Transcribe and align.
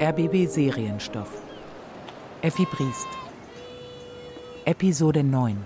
RBB 0.00 0.46
Serienstoff. 0.46 1.28
Effi 2.40 2.64
Briest. 2.66 3.08
Episode 4.64 5.24
9. 5.24 5.56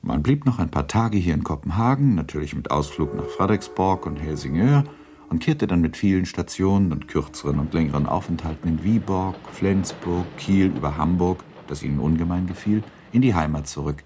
Man 0.00 0.22
blieb 0.22 0.46
noch 0.46 0.58
ein 0.58 0.70
paar 0.70 0.88
Tage 0.88 1.18
hier 1.18 1.34
in 1.34 1.44
Kopenhagen, 1.44 2.14
natürlich 2.14 2.56
mit 2.56 2.70
Ausflug 2.70 3.14
nach 3.14 3.26
Frederiksborg 3.26 4.06
und 4.06 4.16
Helsingør, 4.16 4.84
und 5.28 5.40
kehrte 5.40 5.66
dann 5.66 5.82
mit 5.82 5.98
vielen 5.98 6.24
Stationen 6.24 6.90
und 6.90 7.06
kürzeren 7.06 7.58
und 7.58 7.74
längeren 7.74 8.06
Aufenthalten 8.06 8.66
in 8.66 8.82
Viborg, 8.82 9.36
Flensburg, 9.52 10.24
Kiel 10.38 10.68
über 10.74 10.96
Hamburg, 10.96 11.44
das 11.66 11.82
ihnen 11.82 12.00
ungemein 12.00 12.46
gefiel, 12.46 12.82
in 13.12 13.20
die 13.20 13.34
Heimat 13.34 13.68
zurück. 13.68 14.04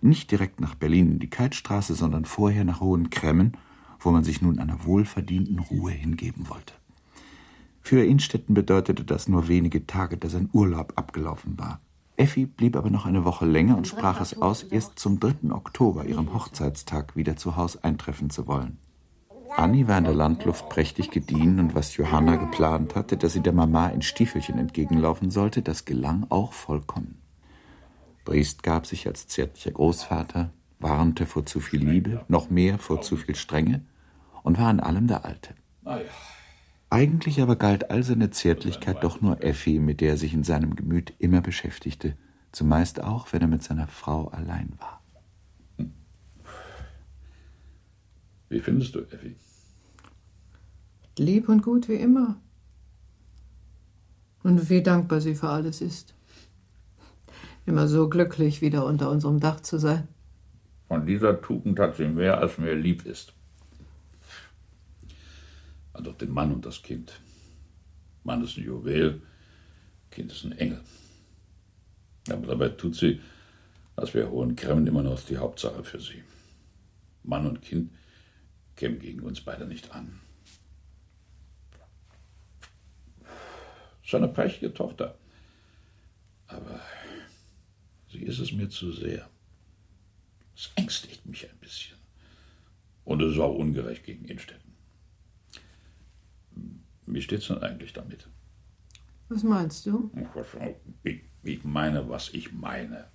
Nicht 0.00 0.30
direkt 0.30 0.62
nach 0.62 0.76
Berlin 0.76 1.12
in 1.12 1.18
die 1.18 1.28
Keitstraße, 1.28 1.94
sondern 1.94 2.24
vorher 2.24 2.64
nach 2.64 2.80
Hohenkremmen, 2.80 3.58
wo 4.04 4.10
man 4.10 4.24
sich 4.24 4.42
nun 4.42 4.58
einer 4.58 4.84
wohlverdienten 4.84 5.58
Ruhe 5.58 5.92
hingeben 5.92 6.48
wollte. 6.48 6.74
Für 7.80 8.02
Innstetten 8.04 8.54
bedeutete 8.54 9.04
das 9.04 9.28
nur 9.28 9.48
wenige 9.48 9.86
Tage, 9.86 10.16
da 10.16 10.28
sein 10.28 10.48
Urlaub 10.52 10.94
abgelaufen 10.96 11.58
war. 11.58 11.80
Effi 12.16 12.46
blieb 12.46 12.76
aber 12.76 12.90
noch 12.90 13.06
eine 13.06 13.24
Woche 13.24 13.44
länger 13.44 13.76
und 13.76 13.86
sprach 13.88 14.20
es 14.20 14.40
aus, 14.40 14.62
erst 14.62 14.98
zum 14.98 15.20
3. 15.20 15.50
Oktober, 15.50 16.06
ihrem 16.06 16.32
Hochzeitstag, 16.32 17.16
wieder 17.16 17.36
zu 17.36 17.56
Haus 17.56 17.76
eintreffen 17.76 18.30
zu 18.30 18.46
wollen. 18.46 18.78
Annie 19.56 19.86
war 19.86 19.98
in 19.98 20.04
der 20.04 20.14
Landluft 20.14 20.68
prächtig 20.68 21.10
gediehen 21.10 21.60
und 21.60 21.74
was 21.74 21.96
Johanna 21.96 22.36
geplant 22.36 22.94
hatte, 22.94 23.16
dass 23.16 23.34
sie 23.34 23.42
der 23.42 23.52
Mama 23.52 23.88
in 23.88 24.02
Stiefelchen 24.02 24.58
entgegenlaufen 24.58 25.30
sollte, 25.30 25.62
das 25.62 25.84
gelang 25.84 26.26
auch 26.30 26.52
vollkommen. 26.52 27.18
Briest 28.24 28.62
gab 28.62 28.86
sich 28.86 29.06
als 29.06 29.28
zärtlicher 29.28 29.72
Großvater, 29.72 30.50
warnte 30.80 31.26
vor 31.26 31.44
zu 31.44 31.60
viel 31.60 31.86
Liebe, 31.86 32.24
noch 32.28 32.48
mehr 32.48 32.78
vor 32.78 33.02
zu 33.02 33.16
viel 33.16 33.34
Strenge 33.34 33.82
und 34.44 34.58
war 34.58 34.70
in 34.70 34.78
allem 34.78 35.08
der 35.08 35.24
Alte. 35.24 35.54
Eigentlich 36.90 37.40
aber 37.40 37.56
galt 37.56 37.90
all 37.90 38.04
seine 38.04 38.30
Zärtlichkeit 38.30 39.02
doch 39.02 39.20
nur 39.20 39.42
Effi, 39.42 39.80
mit 39.80 40.00
der 40.00 40.10
er 40.10 40.16
sich 40.16 40.32
in 40.32 40.44
seinem 40.44 40.76
Gemüt 40.76 41.12
immer 41.18 41.40
beschäftigte, 41.40 42.16
zumeist 42.52 43.02
auch, 43.02 43.32
wenn 43.32 43.40
er 43.40 43.48
mit 43.48 43.64
seiner 43.64 43.88
Frau 43.88 44.28
allein 44.28 44.74
war. 44.78 45.02
Wie 48.48 48.60
findest 48.60 48.94
du 48.94 49.00
Effi? 49.00 49.34
Lieb 51.18 51.48
und 51.48 51.62
gut 51.62 51.88
wie 51.88 51.94
immer. 51.94 52.36
Und 54.42 54.68
wie 54.68 54.82
dankbar 54.82 55.20
sie 55.20 55.34
für 55.34 55.48
alles 55.48 55.80
ist. 55.80 56.14
Immer 57.66 57.88
so 57.88 58.10
glücklich, 58.10 58.60
wieder 58.60 58.84
unter 58.84 59.10
unserem 59.10 59.40
Dach 59.40 59.60
zu 59.60 59.78
sein. 59.78 60.06
Von 60.86 61.06
dieser 61.06 61.40
Tugend 61.40 61.80
hat 61.80 61.96
sie 61.96 62.06
mehr, 62.06 62.38
als 62.38 62.58
mir 62.58 62.74
lieb 62.74 63.06
ist. 63.06 63.34
Also 65.94 66.12
den 66.12 66.30
Mann 66.30 66.52
und 66.52 66.66
das 66.66 66.82
Kind. 66.82 67.20
Mann 68.24 68.44
ist 68.44 68.58
ein 68.58 68.64
Juwel, 68.64 69.22
Kind 70.10 70.30
ist 70.30 70.44
ein 70.44 70.52
Engel. 70.52 70.80
Aber 72.30 72.46
dabei 72.46 72.68
tut 72.70 72.96
sie, 72.96 73.20
als 73.96 74.12
wäre 74.12 74.30
Hohen 74.30 74.56
Kremmen 74.56 74.86
immer 74.86 75.02
noch 75.02 75.20
die 75.22 75.38
Hauptsache 75.38 75.84
für 75.84 76.00
sie. 76.00 76.22
Mann 77.22 77.46
und 77.46 77.62
Kind 77.62 77.92
kämen 78.76 78.98
gegen 78.98 79.20
uns 79.20 79.40
beide 79.40 79.66
nicht 79.66 79.92
an. 79.92 80.20
Seine 84.04 84.28
prächtige 84.28 84.74
Tochter. 84.74 85.16
Aber 86.46 86.80
sie 88.10 88.22
ist 88.22 88.38
es 88.38 88.52
mir 88.52 88.68
zu 88.68 88.92
sehr. 88.92 89.28
Es 90.56 90.70
ängstigt 90.76 91.24
mich 91.26 91.48
ein 91.48 91.58
bisschen. 91.58 91.96
Und 93.04 93.22
es 93.22 93.34
ist 93.34 93.40
auch 93.40 93.54
ungerecht 93.54 94.04
gegen 94.04 94.24
Innstetten. 94.24 94.63
Wie 97.14 97.22
steht's 97.22 97.46
denn 97.46 97.62
eigentlich 97.62 97.92
damit? 97.92 98.28
Was 99.28 99.44
meinst 99.44 99.86
du? 99.86 100.10
Ich, 101.04 101.20
ich 101.44 101.62
meine, 101.62 102.08
was 102.08 102.34
ich 102.34 102.52
meine. 102.52 103.08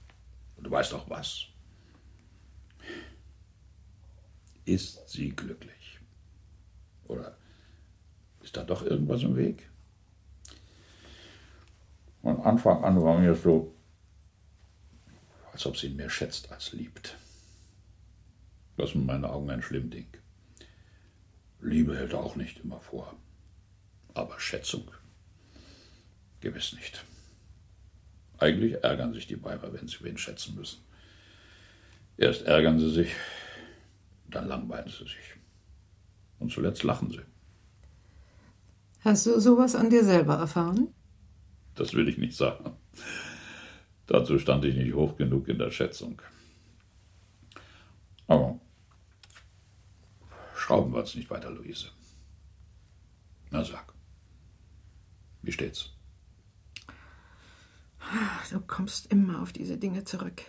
Du 0.58 0.72
weißt 0.72 0.94
auch 0.94 1.10
was. 1.10 1.48
Ist 4.64 5.10
sie 5.10 5.32
glücklich? 5.32 6.00
Oder 7.10 7.36
ist 8.42 8.56
da 8.56 8.64
doch 8.64 8.84
irgendwas 8.84 9.22
im 9.24 9.36
Weg? 9.36 9.70
Von 12.22 12.40
Anfang 12.40 12.82
an 12.86 13.04
war 13.04 13.20
mir 13.20 13.36
so, 13.36 13.76
als 15.52 15.66
ob 15.66 15.76
sie 15.76 15.88
ihn 15.88 15.98
mehr 15.98 16.10
schätzt 16.10 16.50
als 16.54 16.72
liebt. 16.72 17.18
Das 18.78 18.92
ist 18.92 18.96
in 18.96 19.06
meinen 19.06 19.26
Augen 19.26 19.50
ein 19.50 19.62
schlimm 19.62 19.90
Ding. 19.90 20.08
Liebe 21.60 21.98
hält 21.98 22.14
auch 22.14 22.38
nicht 22.38 22.60
immer 22.60 22.80
vor. 22.80 23.14
Aber 24.20 24.38
Schätzung? 24.38 24.92
Gewiss 26.42 26.74
nicht. 26.74 27.06
Eigentlich 28.38 28.84
ärgern 28.84 29.14
sich 29.14 29.28
die 29.28 29.42
Weiber, 29.42 29.72
wenn 29.72 29.88
sie 29.88 30.04
wen 30.04 30.18
schätzen 30.18 30.56
müssen. 30.56 30.82
Erst 32.18 32.42
ärgern 32.42 32.80
sie 32.80 32.92
sich, 32.92 33.12
dann 34.28 34.50
langweilen 34.50 34.90
sie 34.90 35.06
sich. 35.06 35.36
Und 36.38 36.52
zuletzt 36.52 36.84
lachen 36.84 37.10
sie. 37.12 37.22
Hast 39.06 39.26
du 39.26 39.40
sowas 39.40 39.74
an 39.76 39.90
dir 39.90 40.04
selber 40.04 40.36
erfahren? 40.36 40.94
Das 41.76 41.94
will 41.94 42.10
ich 42.10 42.18
nicht 42.18 42.36
sagen. 42.36 42.76
Dazu 44.06 44.38
stand 44.38 44.66
ich 44.66 44.76
nicht 44.76 44.94
hoch 44.94 45.16
genug 45.16 45.48
in 45.48 45.60
der 45.60 45.72
Schätzung. 45.72 46.22
Aber 48.28 48.60
schrauben 50.56 50.92
wir 50.92 51.00
uns 51.00 51.16
nicht 51.16 51.30
weiter, 51.30 51.52
Luise. 51.52 51.88
Na 53.50 53.64
sag, 53.64 53.94
wie 55.42 55.52
steht's? 55.52 55.92
Du 58.52 58.60
kommst 58.62 59.12
immer 59.12 59.42
auf 59.42 59.54
diese 59.54 59.78
Dinge 59.78 60.04
zurück. 60.04 60.42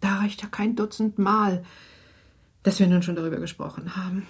Da 0.00 0.18
reicht 0.18 0.42
ja 0.42 0.48
kein 0.48 0.76
Dutzend 0.76 1.18
Mal, 1.18 1.64
dass 2.62 2.80
wir 2.80 2.86
nun 2.86 3.02
schon 3.02 3.16
darüber 3.16 3.38
gesprochen 3.38 3.96
haben. 3.96 4.26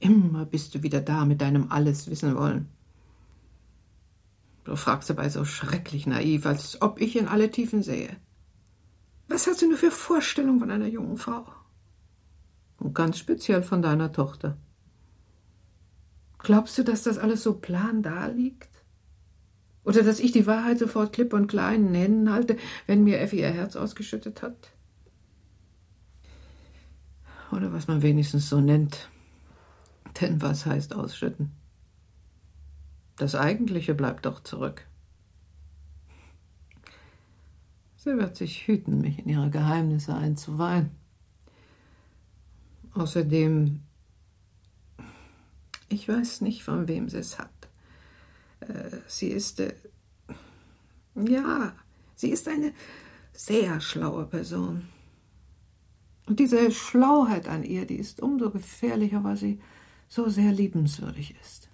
Immer 0.00 0.46
bist 0.46 0.74
du 0.74 0.82
wieder 0.82 1.00
da 1.00 1.24
mit 1.24 1.40
deinem 1.40 1.70
Alles 1.72 2.08
wissen 2.08 2.36
wollen. 2.36 2.68
Du 4.64 4.76
fragst 4.76 5.10
dabei 5.10 5.28
so 5.28 5.44
schrecklich 5.44 6.06
naiv, 6.06 6.46
als 6.46 6.80
ob 6.82 7.00
ich 7.00 7.16
in 7.16 7.26
alle 7.26 7.50
Tiefen 7.50 7.82
sehe. 7.82 8.16
Was 9.26 9.46
hast 9.46 9.62
du 9.62 9.68
nur 9.68 9.78
für 9.78 9.90
Vorstellungen 9.90 10.60
von 10.60 10.70
einer 10.70 10.86
jungen 10.86 11.16
Frau? 11.16 11.46
Und 12.78 12.94
ganz 12.94 13.18
speziell 13.18 13.62
von 13.62 13.82
deiner 13.82 14.12
Tochter. 14.12 14.56
Glaubst 16.38 16.78
du, 16.78 16.84
dass 16.84 17.02
das 17.02 17.18
alles 17.18 17.42
so 17.42 17.54
plan 17.54 18.02
da 18.02 18.26
liegt? 18.26 18.68
Oder 19.84 20.02
dass 20.02 20.20
ich 20.20 20.32
die 20.32 20.46
Wahrheit 20.46 20.78
sofort 20.78 21.12
klipp 21.12 21.32
und 21.32 21.46
klein 21.46 21.88
in 21.88 21.94
Händen 21.94 22.32
halte, 22.32 22.56
wenn 22.86 23.04
mir 23.04 23.20
Effi 23.20 23.40
ihr 23.40 23.50
Herz 23.50 23.74
ausgeschüttet 23.74 24.42
hat? 24.42 24.72
Oder 27.50 27.72
was 27.72 27.88
man 27.88 28.02
wenigstens 28.02 28.48
so 28.48 28.60
nennt. 28.60 29.08
Denn 30.20 30.42
was 30.42 30.66
heißt 30.66 30.94
ausschütten? 30.94 31.52
Das 33.16 33.34
Eigentliche 33.34 33.94
bleibt 33.94 34.26
doch 34.26 34.40
zurück. 34.40 34.86
Sie 37.96 38.16
wird 38.16 38.36
sich 38.36 38.66
hüten, 38.66 39.00
mich 39.00 39.18
in 39.18 39.28
ihre 39.28 39.50
Geheimnisse 39.50 40.14
einzuweihen. 40.14 40.90
Außerdem, 42.94 43.80
ich 45.88 46.08
weiß 46.08 46.42
nicht, 46.42 46.62
von 46.62 46.88
wem 46.88 47.08
sie 47.08 47.18
es 47.18 47.38
hat. 47.38 47.50
Äh, 48.60 48.98
sie 49.06 49.28
ist, 49.28 49.60
äh, 49.60 49.74
ja, 51.14 51.74
sie 52.14 52.30
ist 52.30 52.48
eine 52.48 52.72
sehr 53.32 53.80
schlaue 53.80 54.26
Person. 54.26 54.88
Und 56.26 56.40
diese 56.40 56.70
Schlauheit 56.70 57.48
an 57.48 57.64
ihr, 57.64 57.86
die 57.86 57.96
ist 57.96 58.20
umso 58.20 58.50
gefährlicher, 58.50 59.24
weil 59.24 59.36
sie 59.36 59.60
so 60.08 60.28
sehr 60.28 60.52
liebenswürdig 60.52 61.34
ist. 61.40 61.70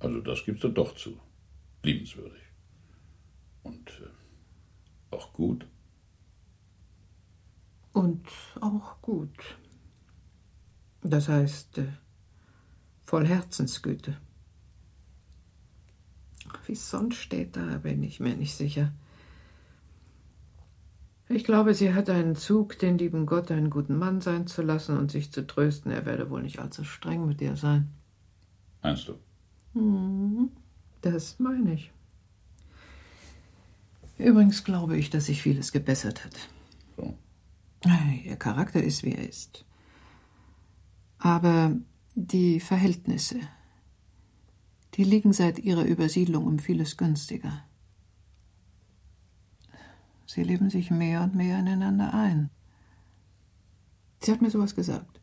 Also 0.00 0.20
das 0.20 0.44
gibst 0.44 0.64
du 0.64 0.68
doch 0.68 0.94
zu. 0.94 1.20
Liebenswürdig. 1.82 2.42
Und 3.62 3.90
äh, 4.02 5.14
auch 5.14 5.32
gut. 5.32 5.66
Und 7.92 8.28
auch 8.60 9.00
gut. 9.02 9.58
Das 11.02 11.28
heißt, 11.28 11.78
äh, 11.78 11.88
voll 13.08 13.26
Herzensgüte. 13.26 14.18
Wie 16.66 16.74
sonst 16.74 17.16
steht, 17.16 17.56
da 17.56 17.78
bin 17.78 18.02
ich 18.02 18.20
mir 18.20 18.36
nicht 18.36 18.54
sicher. 18.54 18.92
Ich 21.30 21.44
glaube, 21.44 21.72
sie 21.72 21.94
hat 21.94 22.10
einen 22.10 22.36
Zug, 22.36 22.78
den 22.78 22.98
lieben 22.98 23.24
Gott 23.24 23.50
einen 23.50 23.70
guten 23.70 23.96
Mann 23.96 24.20
sein 24.20 24.46
zu 24.46 24.60
lassen 24.60 24.98
und 24.98 25.10
sich 25.10 25.32
zu 25.32 25.46
trösten, 25.46 25.90
er 25.90 26.04
werde 26.04 26.28
wohl 26.28 26.42
nicht 26.42 26.58
allzu 26.58 26.84
streng 26.84 27.26
mit 27.26 27.40
ihr 27.40 27.56
sein. 27.56 27.88
Meinst 28.82 29.08
du? 29.08 29.14
Mhm, 29.72 30.50
das 31.00 31.38
meine 31.38 31.72
ich. 31.72 31.90
Übrigens 34.18 34.64
glaube 34.64 34.98
ich, 34.98 35.08
dass 35.08 35.26
sich 35.26 35.40
vieles 35.40 35.72
gebessert 35.72 36.26
hat. 36.26 36.36
So. 36.98 37.16
Ihr 38.24 38.36
Charakter 38.36 38.82
ist, 38.82 39.02
wie 39.02 39.14
er 39.14 39.26
ist. 39.26 39.64
Aber 41.18 41.74
die 42.26 42.58
Verhältnisse, 42.58 43.38
die 44.94 45.04
liegen 45.04 45.32
seit 45.32 45.60
ihrer 45.60 45.84
Übersiedlung 45.84 46.46
um 46.46 46.58
vieles 46.58 46.96
günstiger. 46.96 47.64
Sie 50.26 50.42
leben 50.42 50.68
sich 50.68 50.90
mehr 50.90 51.22
und 51.22 51.36
mehr 51.36 51.60
ineinander 51.60 52.12
ein. 52.12 52.50
Sie 54.20 54.32
hat 54.32 54.42
mir 54.42 54.50
sowas 54.50 54.74
gesagt. 54.74 55.20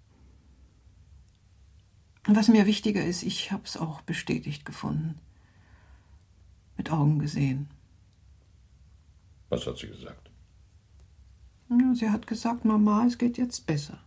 Und 2.28 2.38
was 2.38 2.48
mir 2.48 2.66
wichtiger 2.66 3.04
ist, 3.04 3.24
ich 3.24 3.52
habe 3.52 3.64
es 3.66 3.76
auch 3.76 4.00
bestätigt 4.02 4.64
gefunden. 4.64 5.20
Mit 6.78 6.92
Augen 6.92 7.20
gesehen. 7.20 7.68
Was 9.50 9.68
hat 9.68 9.78
sie 9.78 9.88
gesagt? 9.88 10.32
Sie 11.94 12.10
hat 12.10 12.26
gesagt, 12.26 12.64
normal, 12.64 13.08
es 13.08 13.18
geht 13.18 13.38
jetzt 13.38 13.68
besser. 13.68 14.05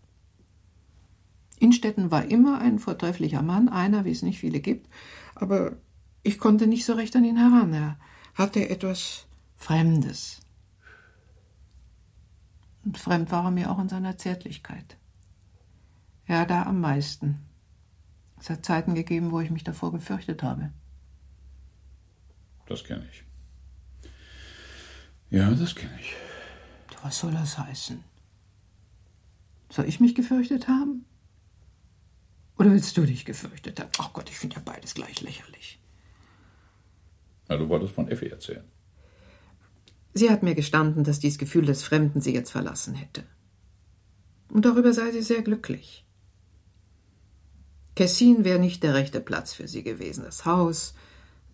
Innstetten 1.78 2.10
war 2.10 2.24
immer 2.24 2.60
ein 2.60 2.80
vortrefflicher 2.80 3.42
Mann, 3.42 3.68
einer, 3.68 4.04
wie 4.04 4.10
es 4.10 4.22
nicht 4.22 4.40
viele 4.40 4.58
gibt, 4.58 4.88
aber 5.36 5.76
ich 6.24 6.38
konnte 6.38 6.66
nicht 6.66 6.84
so 6.84 6.94
recht 6.94 7.14
an 7.14 7.24
ihn 7.24 7.36
heran. 7.36 7.72
Er 7.72 7.98
hatte 8.34 8.68
etwas 8.68 9.28
Fremdes. 9.54 10.40
Und 12.84 12.98
fremd 12.98 13.30
war 13.30 13.44
er 13.44 13.50
mir 13.52 13.70
auch 13.70 13.78
in 13.78 13.88
seiner 13.88 14.18
Zärtlichkeit. 14.18 14.96
Ja, 16.26 16.44
da 16.44 16.64
am 16.64 16.80
meisten. 16.80 17.46
Es 18.40 18.50
hat 18.50 18.66
Zeiten 18.66 18.96
gegeben, 18.96 19.30
wo 19.30 19.40
ich 19.40 19.50
mich 19.50 19.62
davor 19.62 19.92
gefürchtet 19.92 20.42
habe. 20.42 20.72
Das 22.66 22.82
kenne 22.82 23.06
ich. 23.08 23.24
Ja, 25.30 25.50
das 25.50 25.76
kenne 25.76 25.96
ich. 26.00 26.14
Was 27.02 27.18
soll 27.18 27.32
das 27.32 27.56
heißen? 27.56 28.02
Soll 29.70 29.84
ich 29.84 30.00
mich 30.00 30.16
gefürchtet 30.16 30.66
haben? 30.66 31.04
Oder 32.58 32.72
willst 32.72 32.96
du 32.96 33.02
dich 33.02 33.24
gefürchtet 33.24 33.78
haben? 33.80 33.90
Ach 33.98 34.12
Gott, 34.12 34.28
ich 34.28 34.36
finde 34.36 34.56
ja 34.56 34.62
beides 34.64 34.94
gleich 34.94 35.20
lächerlich. 35.20 35.80
Na, 37.48 37.56
du 37.56 37.68
wolltest 37.68 37.94
von 37.94 38.08
Effi 38.08 38.26
erzählen. 38.26 38.64
Sie 40.12 40.30
hat 40.30 40.42
mir 40.42 40.56
gestanden, 40.56 41.04
dass 41.04 41.20
dies 41.20 41.38
Gefühl 41.38 41.66
des 41.66 41.84
Fremden 41.84 42.20
sie 42.20 42.34
jetzt 42.34 42.50
verlassen 42.50 42.94
hätte. 42.94 43.24
Und 44.50 44.64
darüber 44.64 44.92
sei 44.92 45.12
sie 45.12 45.22
sehr 45.22 45.42
glücklich. 45.42 46.04
Kessin 47.94 48.44
wäre 48.44 48.58
nicht 48.58 48.82
der 48.82 48.94
rechte 48.94 49.20
Platz 49.20 49.52
für 49.52 49.68
sie 49.68 49.84
gewesen. 49.84 50.24
Das 50.24 50.44
Haus, 50.44 50.94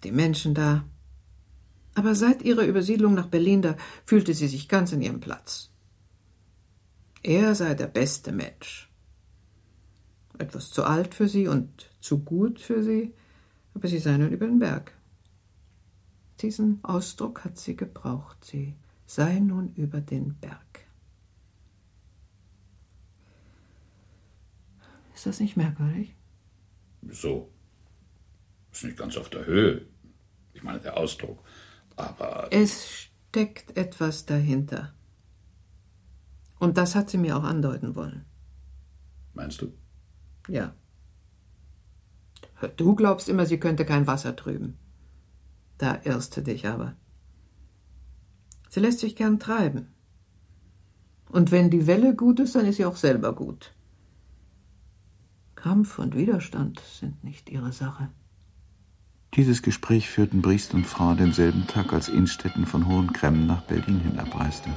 die 0.05 0.13
Menschen 0.13 0.55
da. 0.55 0.85
Aber 1.95 2.15
seit 2.15 2.43
ihrer 2.43 2.65
Übersiedlung 2.65 3.15
nach 3.15 3.29
Berlin, 3.29 3.61
da 3.61 3.77
fühlte 4.07 4.33
sie 4.35 4.49
sich 4.49 4.69
ganz 4.69 4.93
in 4.93 5.03
ihrem 5.03 5.21
Platz. 5.21 5.71
Er 7.23 7.55
sei 7.55 7.75
der 7.75 7.87
beste 7.87 8.33
Mensch. 8.33 8.91
Etwas 10.39 10.71
zu 10.71 10.85
alt 10.85 11.15
für 11.15 11.29
sie 11.29 11.49
und 11.49 11.91
zu 12.01 12.19
gut 12.19 12.61
für 12.61 12.83
sie, 12.83 13.15
aber 13.75 13.89
sie 13.89 13.99
sei 13.99 14.17
nun 14.17 14.31
über 14.31 14.47
den 14.47 14.59
Berg. 14.59 14.93
Diesen 16.41 16.83
Ausdruck 16.83 17.45
hat 17.45 17.59
sie 17.59 17.77
gebraucht. 17.77 18.45
Sie 18.45 18.75
sei 19.07 19.39
nun 19.39 19.73
über 19.75 20.01
den 20.01 20.35
Berg. 20.35 20.87
Ist 25.15 25.27
das 25.27 25.41
nicht 25.41 25.57
merkwürdig? 25.57 26.15
Wieso? 27.03 27.51
Ist 28.73 28.85
nicht 28.85 28.97
ganz 28.97 29.17
auf 29.17 29.31
der 29.31 29.47
Höhe. 29.47 29.87
Ich 30.53 30.63
meine, 30.63 30.81
der 30.81 30.97
Ausdruck. 30.97 31.39
Aber. 31.97 32.49
Es 32.51 32.91
steckt 32.91 33.77
etwas 33.77 34.27
dahinter. 34.27 34.93
Und 36.59 36.77
das 36.77 36.95
hat 36.95 37.11
sie 37.11 37.19
mir 37.19 37.37
auch 37.37 37.45
andeuten 37.45 37.95
wollen. 37.95 38.25
Meinst 39.35 39.63
du? 39.63 39.73
Ja. 40.49 40.75
Du 42.77 42.95
glaubst 42.95 43.29
immer, 43.29 43.47
sie 43.47 43.59
könnte 43.59 43.85
kein 43.85 44.07
Wasser 44.07 44.37
trüben. 44.37 44.79
Da 45.79 46.01
irrst 46.05 46.37
du 46.37 46.43
dich 46.43 46.67
aber. 46.67 46.95
Sie 48.69 48.81
lässt 48.81 49.01
sich 49.01 49.17
gern 49.17 49.39
treiben. 49.39 49.89
Und 51.31 51.51
wenn 51.51 51.71
die 51.71 51.87
Welle 51.87 52.15
gut 52.15 52.41
ist, 52.41 52.55
dann 52.55 52.67
ist 52.67 52.77
sie 52.77 52.85
auch 52.85 52.97
selber 52.97 53.35
gut. 53.35 53.75
Kampf 55.57 55.99
und 55.99 56.15
Widerstand 56.15 56.81
sind 56.81 57.25
nicht 57.25 57.51
ihre 57.51 57.73
Sache. 57.73 58.11
Dieses 59.35 59.63
Gespräch 59.63 60.09
führten 60.09 60.43
Briest 60.43 60.75
und 60.75 60.87
Frau 60.87 61.15
denselben 61.15 61.67
Tag, 61.67 61.93
als 61.93 62.09
Innstetten 62.09 62.67
von 62.67 62.87
Hohenkremmen 62.87 63.47
nach 63.47 63.63
Berlin 63.63 63.99
hin 63.99 64.19
abreiste. 64.19 64.71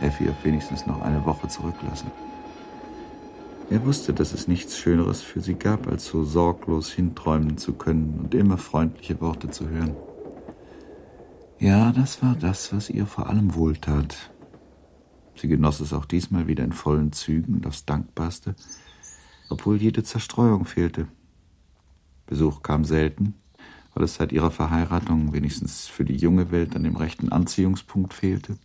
Effi 0.00 0.28
auf 0.28 0.44
wenigstens 0.44 0.86
noch 0.86 1.00
eine 1.02 1.24
Woche 1.24 1.48
zurücklassen. 1.48 2.10
Er 3.70 3.84
wusste, 3.86 4.12
dass 4.12 4.32
es 4.32 4.46
nichts 4.46 4.78
Schöneres 4.78 5.22
für 5.22 5.40
sie 5.40 5.54
gab, 5.54 5.88
als 5.88 6.06
so 6.06 6.24
sorglos 6.24 6.92
hinträumen 6.92 7.56
zu 7.56 7.72
können 7.72 8.20
und 8.22 8.34
immer 8.34 8.58
freundliche 8.58 9.20
Worte 9.20 9.50
zu 9.50 9.68
hören. 9.68 9.96
Ja, 11.58 11.92
das 11.92 12.22
war 12.22 12.36
das, 12.36 12.74
was 12.74 12.90
ihr 12.90 13.06
vor 13.06 13.28
allem 13.28 13.54
wohltat. 13.54 14.30
Sie 15.34 15.48
genoss 15.48 15.80
es 15.80 15.92
auch 15.92 16.04
diesmal 16.04 16.46
wieder 16.46 16.62
in 16.62 16.72
vollen 16.72 17.12
Zügen 17.12 17.54
und 17.54 17.66
aufs 17.66 17.86
Dankbarste, 17.86 18.54
obwohl 19.48 19.76
jede 19.76 20.02
Zerstreuung 20.02 20.66
fehlte. 20.66 21.08
Besuch 22.26 22.62
kam 22.62 22.84
selten, 22.84 23.34
weil 23.94 24.04
es 24.04 24.16
seit 24.16 24.32
ihrer 24.32 24.50
Verheiratung 24.50 25.32
wenigstens 25.32 25.86
für 25.86 26.04
die 26.04 26.16
junge 26.16 26.50
Welt 26.50 26.76
an 26.76 26.84
dem 26.84 26.96
rechten 26.96 27.30
Anziehungspunkt 27.30 28.12
fehlte. 28.12 28.56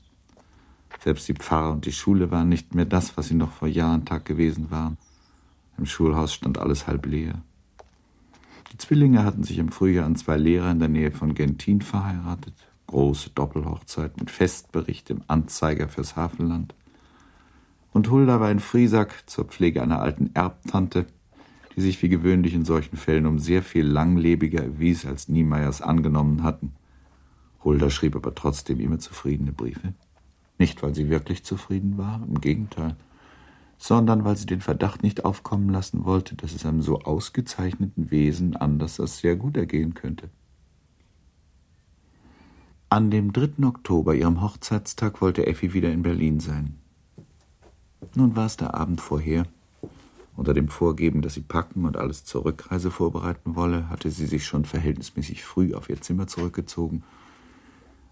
Selbst 1.03 1.27
die 1.27 1.33
Pfarrer 1.33 1.71
und 1.71 1.85
die 1.85 1.91
Schule 1.91 2.31
waren 2.31 2.49
nicht 2.49 2.75
mehr 2.75 2.85
das, 2.85 3.15
was 3.17 3.27
sie 3.27 3.35
noch 3.35 3.51
vor 3.51 3.67
Jahr 3.67 3.93
und 3.93 4.07
Tag 4.07 4.25
gewesen 4.25 4.71
waren. 4.71 4.97
Im 5.77 5.85
Schulhaus 5.85 6.33
stand 6.33 6.57
alles 6.57 6.87
halb 6.87 7.05
leer. 7.05 7.41
Die 8.71 8.77
Zwillinge 8.77 9.23
hatten 9.23 9.43
sich 9.43 9.57
im 9.57 9.71
Frühjahr 9.71 10.05
an 10.05 10.15
zwei 10.15 10.37
Lehrer 10.37 10.71
in 10.71 10.79
der 10.79 10.89
Nähe 10.89 11.11
von 11.11 11.33
Gentin 11.33 11.81
verheiratet 11.81 12.53
große 12.89 13.29
Doppelhochzeit 13.35 14.19
mit 14.19 14.31
Festbericht 14.31 15.09
im 15.11 15.21
Anzeiger 15.27 15.87
fürs 15.87 16.15
Hafenland. 16.15 16.73
Und 17.93 18.09
Hulda 18.09 18.39
war 18.39 18.49
in 18.51 18.59
Friesack 18.59 19.23
zur 19.27 19.45
Pflege 19.45 19.81
einer 19.83 20.01
alten 20.01 20.31
Erbtante, 20.33 21.05
die 21.75 21.81
sich 21.81 22.01
wie 22.01 22.09
gewöhnlich 22.09 22.53
in 22.55 22.65
solchen 22.65 22.97
Fällen 22.97 23.27
um 23.27 23.37
sehr 23.37 23.61
viel 23.61 23.85
langlebiger 23.85 24.63
erwies, 24.63 25.05
als 25.05 25.29
Niemeyers 25.29 25.81
angenommen 25.81 26.43
hatten. 26.43 26.73
Hulda 27.63 27.89
schrieb 27.89 28.15
aber 28.15 28.33
trotzdem 28.33 28.79
immer 28.79 28.97
zufriedene 28.97 29.51
Briefe. 29.51 29.93
Nicht, 30.59 30.83
weil 30.83 30.93
sie 30.93 31.09
wirklich 31.09 31.43
zufrieden 31.43 31.97
war, 31.97 32.21
im 32.27 32.41
Gegenteil, 32.41 32.95
sondern 33.77 34.25
weil 34.25 34.35
sie 34.35 34.45
den 34.45 34.59
Verdacht 34.59 35.01
nicht 35.01 35.23
aufkommen 35.23 35.69
lassen 35.69 36.03
wollte, 36.03 36.35
dass 36.35 36.53
es 36.53 36.65
einem 36.65 36.81
so 36.81 36.99
ausgezeichneten 36.99 38.11
Wesen 38.11 38.57
anders 38.57 38.99
als 38.99 39.19
sehr 39.19 39.37
gut 39.37 39.55
ergehen 39.55 39.93
könnte. 39.93 40.29
An 42.89 43.09
dem 43.09 43.31
3. 43.31 43.65
Oktober, 43.65 44.15
ihrem 44.15 44.41
Hochzeitstag, 44.41 45.21
wollte 45.21 45.47
Effi 45.47 45.73
wieder 45.73 45.91
in 45.91 46.01
Berlin 46.01 46.39
sein. 46.41 46.75
Nun 48.15 48.35
war 48.35 48.47
es 48.47 48.57
der 48.57 48.73
Abend 48.73 48.99
vorher. 48.99 49.45
Unter 50.35 50.53
dem 50.53 50.67
Vorgeben, 50.67 51.21
dass 51.21 51.35
sie 51.35 51.41
packen 51.41 51.85
und 51.85 51.97
alles 51.97 52.25
zur 52.25 52.45
Rückreise 52.45 52.91
vorbereiten 52.91 53.55
wolle, 53.55 53.89
hatte 53.89 54.09
sie 54.09 54.25
sich 54.25 54.45
schon 54.45 54.65
verhältnismäßig 54.65 55.43
früh 55.43 55.73
auf 55.73 55.89
ihr 55.89 56.01
Zimmer 56.01 56.27
zurückgezogen. 56.27 57.03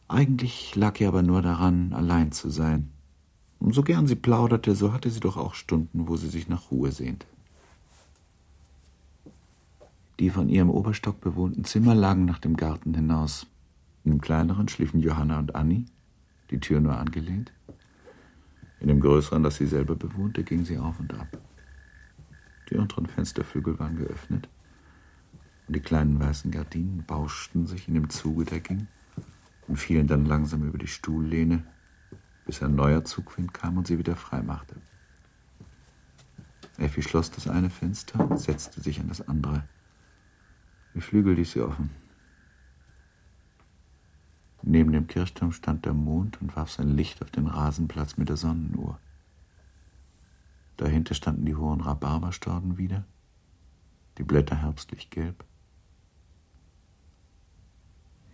Eigentlich 0.07 0.75
lag 0.75 0.99
ihr 0.99 1.09
aber 1.09 1.21
nur 1.21 1.41
daran, 1.41 1.93
allein 1.93 2.31
zu 2.31 2.49
sein. 2.49 2.91
Und 3.59 3.73
so 3.73 3.83
gern 3.83 4.07
sie 4.07 4.15
plauderte, 4.15 4.75
so 4.75 4.93
hatte 4.93 5.09
sie 5.09 5.19
doch 5.19 5.37
auch 5.37 5.53
Stunden, 5.53 6.07
wo 6.07 6.15
sie 6.15 6.29
sich 6.29 6.47
nach 6.47 6.71
Ruhe 6.71 6.91
sehnte. 6.91 7.27
Die 10.19 10.29
von 10.29 10.49
ihrem 10.49 10.69
Oberstock 10.69 11.19
bewohnten 11.21 11.63
Zimmer 11.63 11.93
lagen 11.93 12.25
nach 12.25 12.39
dem 12.39 12.55
Garten 12.55 12.93
hinaus. 12.93 13.47
In 14.03 14.11
dem 14.11 14.21
kleineren 14.21 14.67
schliefen 14.67 15.01
Johanna 15.01 15.39
und 15.39 15.55
Annie, 15.55 15.85
die 16.49 16.59
Tür 16.59 16.79
nur 16.79 16.97
angelehnt. 16.97 17.51
In 18.79 18.87
dem 18.87 18.99
größeren, 18.99 19.43
das 19.43 19.57
sie 19.57 19.67
selber 19.67 19.95
bewohnte, 19.95 20.43
ging 20.43 20.65
sie 20.65 20.77
auf 20.77 20.99
und 20.99 21.13
ab. 21.13 21.27
Die 22.69 22.75
unteren 22.75 23.07
Fensterflügel 23.07 23.77
waren 23.79 23.97
geöffnet 23.97 24.49
und 25.67 25.75
die 25.75 25.81
kleinen 25.81 26.19
weißen 26.19 26.51
Gardinen 26.51 27.03
bauschten 27.05 27.67
sich 27.67 27.87
in 27.87 27.93
dem 27.93 28.09
Zuge, 28.09 28.45
der 28.45 28.59
ging, 28.59 28.87
und 29.67 29.77
fielen 29.77 30.07
dann 30.07 30.25
langsam 30.25 30.63
über 30.63 30.77
die 30.77 30.87
Stuhllehne, 30.87 31.63
bis 32.45 32.63
ein 32.63 32.75
neuer 32.75 33.03
Zugwind 33.03 33.53
kam 33.53 33.77
und 33.77 33.87
sie 33.87 33.97
wieder 33.97 34.15
frei 34.15 34.41
machte. 34.41 34.75
Effi 36.77 37.01
schloss 37.01 37.31
das 37.31 37.47
eine 37.47 37.69
Fenster 37.69 38.29
und 38.29 38.39
setzte 38.39 38.81
sich 38.81 38.99
an 38.99 39.07
das 39.07 39.27
andere. 39.27 39.67
Die 40.93 41.01
Flügel 41.01 41.33
ließ 41.33 41.51
sie 41.51 41.61
offen. 41.61 41.89
Neben 44.61 44.91
dem 44.91 45.07
Kirchturm 45.07 45.51
stand 45.51 45.85
der 45.85 45.93
Mond 45.93 46.41
und 46.41 46.55
warf 46.55 46.71
sein 46.71 46.89
Licht 46.89 47.21
auf 47.21 47.31
den 47.31 47.47
Rasenplatz 47.47 48.17
mit 48.17 48.29
der 48.29 48.37
Sonnenuhr. 48.37 48.99
Dahinter 50.77 51.15
standen 51.15 51.45
die 51.45 51.55
hohen 51.55 51.81
Rhabarberstauden 51.81 52.77
wieder, 52.77 53.05
die 54.17 54.23
Blätter 54.23 54.55
herbstlich 54.55 55.09
gelb. 55.09 55.43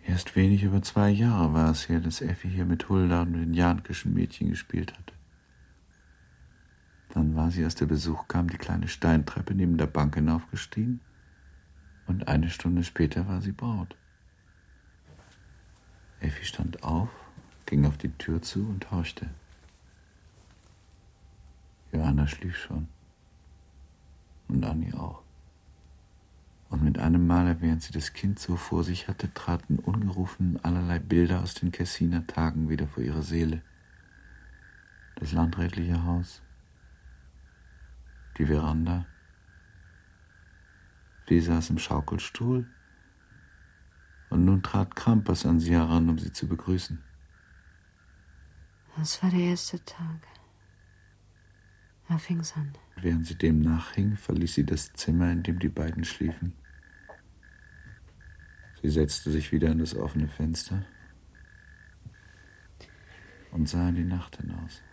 Erst 0.05 0.35
wenig 0.35 0.63
über 0.63 0.81
zwei 0.81 1.09
Jahre 1.09 1.53
war 1.53 1.71
es 1.71 1.87
her, 1.87 2.01
dass 2.01 2.21
Effi 2.21 2.49
hier 2.49 2.65
mit 2.65 2.89
Hulda 2.89 3.21
und 3.21 3.33
den 3.33 3.53
Jankischen 3.53 4.13
Mädchen 4.13 4.49
gespielt 4.49 4.93
hatte. 4.93 5.13
Dann 7.13 7.35
war 7.35 7.51
sie, 7.51 7.63
als 7.63 7.75
der 7.75 7.85
Besuch 7.85 8.27
kam, 8.27 8.49
die 8.49 8.57
kleine 8.57 8.87
Steintreppe 8.87 9.55
neben 9.55 9.77
der 9.77 9.87
Bank 9.87 10.15
hinaufgestiegen. 10.15 10.99
Und 12.05 12.27
eine 12.27 12.49
Stunde 12.49 12.83
später 12.83 13.27
war 13.27 13.41
sie 13.41 13.53
Braut. 13.53 13.95
Effi 16.19 16.43
stand 16.45 16.83
auf, 16.83 17.09
ging 17.65 17.85
auf 17.85 17.97
die 17.97 18.11
Tür 18.11 18.41
zu 18.41 18.67
und 18.67 18.91
horchte. 18.91 19.29
Johanna 21.93 22.27
schlief 22.27 22.57
schon. 22.57 22.87
Und 24.47 24.65
Annie 24.65 24.93
auch. 24.93 25.22
Und 26.73 26.81
mit 26.81 26.97
einem 26.97 27.27
Male, 27.27 27.61
während 27.61 27.83
sie 27.83 27.93
das 27.93 28.13
Kind 28.13 28.39
so 28.39 28.55
vor 28.55 28.83
sich 28.83 29.07
hatte, 29.07 29.31
traten 29.31 29.77
ungerufen 29.77 30.59
allerlei 30.65 30.97
Bilder 30.97 31.43
aus 31.43 31.53
den 31.53 31.71
Kessiner 31.71 32.25
Tagen 32.25 32.67
wieder 32.67 32.87
vor 32.87 33.03
ihre 33.03 33.21
Seele. 33.21 33.61
Das 35.17 35.33
landrätliche 35.33 36.03
Haus, 36.03 36.41
die 38.39 38.47
Veranda. 38.47 39.05
Sie 41.29 41.39
saß 41.39 41.69
im 41.69 41.77
Schaukelstuhl 41.77 42.67
und 44.31 44.43
nun 44.43 44.63
trat 44.63 44.95
Krampus 44.95 45.45
an 45.45 45.59
sie 45.59 45.75
heran, 45.75 46.09
um 46.09 46.17
sie 46.17 46.31
zu 46.31 46.47
begrüßen. 46.47 47.03
Das 48.97 49.21
war 49.21 49.29
der 49.29 49.41
erste 49.41 49.85
Tag. 49.85 50.21
Da 52.09 52.17
fing's 52.17 52.55
an. 52.57 52.73
Während 52.99 53.27
sie 53.27 53.37
dem 53.37 53.59
nachhing, 53.59 54.17
verließ 54.17 54.55
sie 54.55 54.65
das 54.65 54.91
Zimmer, 54.93 55.31
in 55.31 55.43
dem 55.43 55.59
die 55.59 55.69
beiden 55.69 56.03
schliefen. 56.03 56.55
Sie 58.83 58.89
setzte 58.89 59.31
sich 59.31 59.53
wieder 59.53 59.71
an 59.71 59.79
das 59.79 59.95
offene 59.95 60.27
Fenster 60.27 60.85
und 63.51 63.69
sah 63.69 63.87
in 63.87 63.95
die 63.95 64.03
Nacht 64.03 64.35
hinaus. 64.35 64.83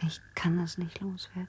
Ich 0.00 0.20
kann 0.34 0.58
das 0.58 0.78
nicht 0.78 1.00
loswerden. 1.00 1.48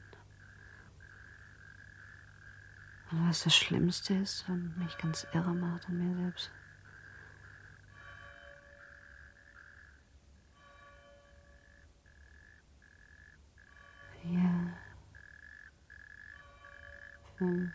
Und 3.10 3.28
was 3.28 3.44
das 3.44 3.56
Schlimmste 3.56 4.14
ist 4.14 4.48
und 4.50 4.78
mich 4.78 4.96
ganz 5.00 5.26
irre 5.34 5.56
macht 5.56 5.88
an 5.88 5.98
mir 5.98 6.16
selbst. 6.16 6.52
Vier, 14.22 14.74
fünf, 17.40 17.74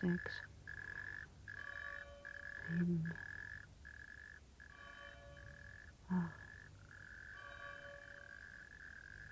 sechs, 0.00 0.42
sieben, 2.68 3.12
acht, 6.08 6.32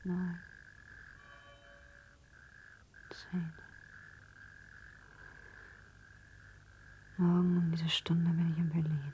neun, 0.04 0.40
zehn. 3.10 3.52
Morgen 7.16 7.58
um 7.58 7.70
diese 7.70 7.88
Stunde 7.88 8.30
bin 8.30 8.52
ich 8.52 8.58
in 8.58 8.70
Berlin. 8.70 9.12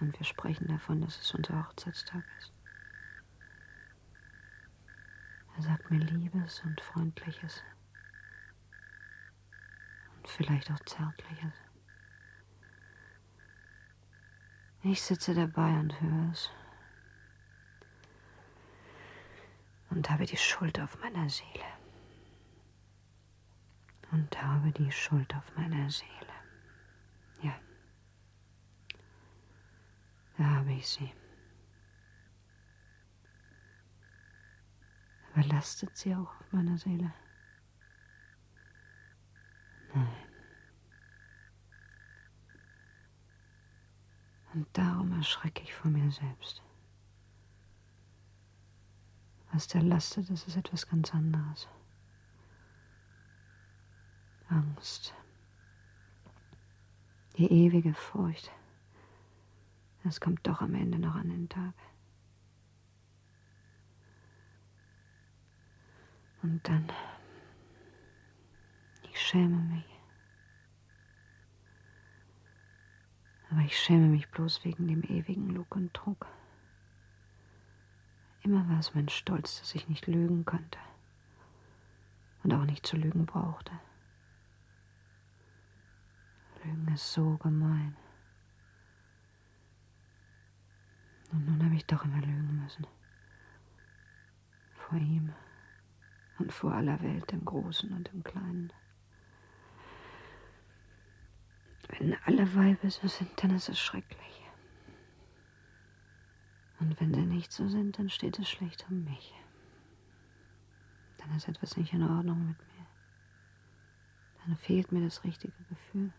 Und 0.00 0.18
wir 0.18 0.26
sprechen 0.26 0.66
davon, 0.66 1.00
dass 1.00 1.20
es 1.20 1.34
unser 1.34 1.68
Hochzeitstag 1.68 2.24
ist. 2.38 2.52
Er 5.56 5.62
sagt 5.62 5.90
mir 5.90 5.98
Liebes 5.98 6.62
und 6.64 6.80
Freundliches. 6.80 7.62
Vielleicht 10.36 10.70
auch 10.70 10.80
Zärtliches. 10.80 11.52
Ich 14.82 15.02
sitze 15.02 15.34
dabei 15.34 15.78
und 15.78 16.00
höre 16.00 16.30
es. 16.32 16.50
Und 19.90 20.08
habe 20.08 20.24
die 20.24 20.36
Schuld 20.36 20.80
auf 20.80 20.98
meiner 21.00 21.28
Seele. 21.28 21.64
Und 24.12 24.42
habe 24.42 24.70
die 24.70 24.90
Schuld 24.92 25.34
auf 25.34 25.56
meiner 25.56 25.90
Seele. 25.90 26.10
Ja. 27.42 27.58
Da 30.38 30.44
habe 30.44 30.72
ich 30.72 30.88
sie. 30.88 31.12
Aber 35.34 35.44
lastet 35.48 35.96
sie 35.96 36.14
auch 36.14 36.40
auf 36.40 36.52
meiner 36.52 36.78
Seele? 36.78 37.12
Nein. 39.94 40.08
Und 44.52 44.66
darum 44.72 45.12
erschrecke 45.12 45.62
ich 45.62 45.72
vor 45.72 45.90
mir 45.90 46.10
selbst. 46.10 46.62
Was 49.52 49.68
da 49.68 49.80
lastet, 49.80 50.30
das 50.30 50.46
ist 50.46 50.56
etwas 50.56 50.88
ganz 50.88 51.14
anderes. 51.14 51.68
Angst. 54.48 55.14
Die 57.36 57.46
ewige 57.50 57.94
Furcht. 57.94 58.50
Es 60.04 60.20
kommt 60.20 60.46
doch 60.46 60.60
am 60.60 60.74
Ende 60.74 60.98
noch 60.98 61.14
an 61.14 61.28
den 61.28 61.48
Tag. 61.48 61.74
Und 66.42 66.66
dann. 66.66 66.90
Ich 69.20 69.26
schäme 69.26 69.58
mich. 69.58 69.84
Aber 73.50 73.60
ich 73.60 73.78
schäme 73.78 74.06
mich 74.06 74.30
bloß 74.30 74.64
wegen 74.64 74.88
dem 74.88 75.02
ewigen 75.02 75.50
Lug 75.50 75.76
und 75.76 75.92
Trug. 75.92 76.26
Immer 78.42 78.66
war 78.70 78.78
es 78.78 78.94
mein 78.94 79.10
Stolz, 79.10 79.60
dass 79.60 79.74
ich 79.74 79.88
nicht 79.88 80.06
lügen 80.06 80.46
konnte. 80.46 80.78
Und 82.42 82.54
auch 82.54 82.64
nicht 82.64 82.86
zu 82.86 82.96
lügen 82.96 83.26
brauchte. 83.26 83.72
Lügen 86.64 86.88
ist 86.88 87.12
so 87.12 87.36
gemein. 87.36 87.94
Und 91.30 91.44
nun 91.44 91.62
habe 91.62 91.74
ich 91.74 91.84
doch 91.84 92.04
immer 92.06 92.22
lügen 92.22 92.62
müssen. 92.62 92.86
Vor 94.76 94.98
ihm 94.98 95.34
und 96.38 96.52
vor 96.54 96.72
aller 96.72 97.00
Welt, 97.02 97.30
im 97.32 97.44
Großen 97.44 97.92
und 97.92 98.08
im 98.14 98.24
Kleinen. 98.24 98.72
Wenn 101.98 102.16
alle 102.24 102.54
Weiber 102.54 102.90
so 102.90 103.08
sind, 103.08 103.30
dann 103.42 103.54
ist 103.54 103.68
es 103.68 103.78
schrecklich. 103.78 104.42
Und 106.78 106.98
wenn 107.00 107.12
sie 107.12 107.26
nicht 107.26 107.52
so 107.52 107.68
sind, 107.68 107.98
dann 107.98 108.08
steht 108.08 108.38
es 108.38 108.48
schlecht 108.48 108.86
um 108.88 109.04
mich. 109.04 109.34
Dann 111.18 111.36
ist 111.36 111.48
etwas 111.48 111.76
nicht 111.76 111.92
in 111.92 112.02
Ordnung 112.02 112.46
mit 112.46 112.58
mir. 112.58 112.86
Dann 114.44 114.56
fehlt 114.56 114.90
mir 114.90 115.02
das 115.02 115.22
richtige 115.24 115.62
Gefühl. 115.68 116.12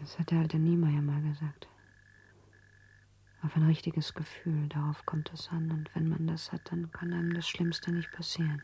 Das 0.00 0.18
hat 0.18 0.30
der 0.30 0.40
alte 0.40 0.58
Niemeyer 0.58 1.00
mal 1.00 1.22
gesagt. 1.22 1.68
Auf 3.42 3.56
ein 3.56 3.64
richtiges 3.64 4.14
Gefühl, 4.14 4.68
darauf 4.68 5.06
kommt 5.06 5.32
es 5.32 5.48
an. 5.48 5.70
Und 5.70 5.94
wenn 5.94 6.08
man 6.08 6.26
das 6.26 6.52
hat, 6.52 6.70
dann 6.70 6.90
kann 6.92 7.12
einem 7.12 7.34
das 7.34 7.48
Schlimmste 7.48 7.92
nicht 7.92 8.10
passieren. 8.12 8.62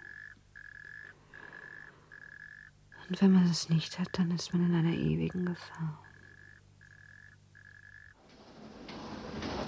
Und 3.09 3.21
wenn 3.21 3.33
man 3.33 3.51
es 3.51 3.69
nicht 3.69 3.99
hat, 3.99 4.09
dann 4.13 4.31
ist 4.31 4.53
man 4.55 4.67
in 4.67 4.75
einer 4.75 4.97
ewigen 4.97 5.47
Gefahr. 5.47 5.99